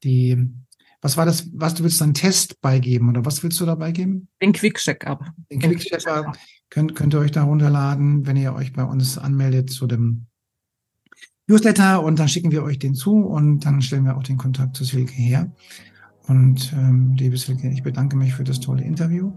die, 0.04 0.52
was 1.02 1.18
war 1.18 1.26
das, 1.26 1.50
was 1.54 1.74
du 1.74 1.84
willst, 1.84 2.02
einen 2.02 2.14
Test 2.14 2.62
beigeben 2.62 3.10
oder 3.10 3.26
was 3.26 3.42
willst 3.44 3.60
du 3.60 3.66
dabei 3.66 3.92
geben? 3.92 4.28
Den 4.42 4.54
Quick-Check-Up. 4.54 5.26
Den 5.52 5.60
Quick-Check-Up 5.60 6.38
könnt, 6.70 6.96
könnt 6.96 7.14
ihr 7.14 7.20
euch 7.20 7.32
da 7.32 7.44
runterladen, 7.44 8.26
wenn 8.28 8.38
ihr 8.38 8.54
euch 8.54 8.74
bei 8.74 8.84
uns 8.84 9.18
anmeldet 9.18 9.70
zu 9.70 9.88
dem 9.88 10.28
Newsletter 11.48 12.04
und 12.04 12.18
dann 12.18 12.28
schicken 12.28 12.52
wir 12.52 12.64
euch 12.64 12.80
den 12.80 12.96
zu 12.96 13.18
und 13.18 13.66
dann 13.66 13.82
stellen 13.82 14.06
wir 14.06 14.18
auch 14.18 14.24
den 14.24 14.38
Kontakt 14.38 14.76
zu 14.76 14.84
Silke 14.84 15.14
her. 15.14 15.52
Und 16.28 16.74
ähm, 16.74 17.14
liebe 17.18 17.38
Silke, 17.38 17.70
ich 17.70 17.84
bedanke 17.84 18.16
mich 18.16 18.34
für 18.34 18.44
das 18.44 18.60
tolle 18.60 18.84
Interview. 18.84 19.32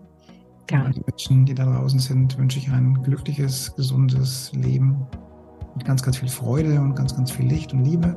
Gerne. 0.68 0.90
Die 0.90 1.00
Menschen, 1.00 1.46
die 1.46 1.54
da 1.54 1.64
draußen 1.64 1.98
sind, 1.98 2.38
wünsche 2.38 2.58
ich 2.58 2.70
ein 2.70 3.02
glückliches, 3.02 3.74
gesundes 3.74 4.52
Leben 4.52 5.06
mit 5.74 5.86
ganz, 5.86 6.02
ganz 6.02 6.18
viel 6.18 6.28
Freude 6.28 6.78
und 6.78 6.94
ganz, 6.94 7.16
ganz 7.16 7.30
viel 7.30 7.46
Licht 7.46 7.72
und 7.72 7.84
Liebe. 7.84 8.14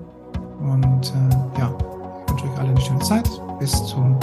Und 0.59 1.13
äh, 1.15 1.59
ja, 1.59 1.73
ich 2.25 2.31
wünsche 2.31 2.45
euch 2.51 2.59
alle 2.59 2.69
eine 2.69 2.81
schöne 2.81 2.99
Zeit. 2.99 3.29
Bis 3.57 3.71
zum 3.85 4.19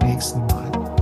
nächsten 0.00 0.40
Mal. 0.46 1.01